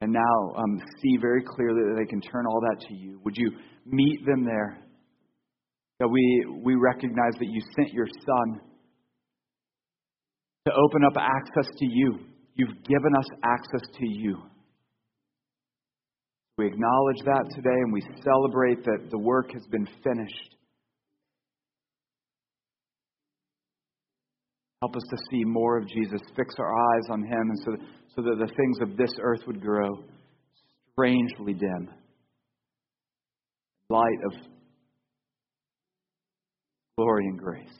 and 0.01 0.13
now 0.13 0.55
um, 0.57 0.83
see 1.03 1.17
very 1.21 1.43
clearly 1.43 1.81
that 1.81 1.97
they 1.99 2.09
can 2.09 2.21
turn 2.21 2.47
all 2.47 2.61
that 2.61 2.87
to 2.89 2.95
you. 2.95 3.21
Would 3.25 3.37
you 3.37 3.51
meet 3.87 4.27
them 4.27 4.45
there? 4.45 4.81
That 6.01 6.09
we, 6.09 6.47
we 6.63 6.75
recognize 6.75 7.33
that 7.39 7.47
you 7.47 7.63
sent 7.77 7.93
your 7.93 8.07
Son 8.07 8.61
to 10.67 10.73
open 10.73 11.05
up 11.05 11.15
access 11.17 11.71
to 11.79 11.87
you. 11.87 12.19
You've 12.55 12.83
given 12.85 13.17
us 13.17 13.27
access 13.45 13.89
to 13.99 14.07
you. 14.07 14.43
We 16.59 16.67
acknowledge 16.67 17.19
that 17.25 17.45
today 17.55 17.79
and 17.83 17.93
we 17.93 18.03
celebrate 18.23 18.85
that 18.85 19.11
the 19.11 19.19
work 19.19 19.53
has 19.53 19.63
been 19.71 19.87
finished. 20.05 20.54
Help 24.85 24.97
us 24.97 25.03
to 25.09 25.17
see 25.31 25.43
more 25.47 25.79
of 25.79 25.89
Jesus. 25.89 26.21
Fix 26.37 26.55
our 26.59 26.71
eyes 26.71 27.05
on 27.09 27.23
him 27.23 27.41
and 27.49 27.59
so, 27.65 27.71
so 28.15 28.21
that 28.21 28.37
the 28.39 28.53
things 28.55 28.79
of 28.83 28.99
this 28.99 29.13
earth 29.23 29.41
would 29.47 29.59
grow 29.59 29.89
strangely 30.93 31.55
dim. 31.55 31.89
Light 33.89 34.19
of 34.27 34.33
glory 36.99 37.25
and 37.29 37.39
grace. 37.39 37.79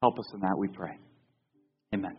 Help 0.00 0.18
us 0.18 0.24
in 0.32 0.40
that, 0.40 0.56
we 0.56 0.68
pray. 0.68 0.96
Amen. 1.94 2.16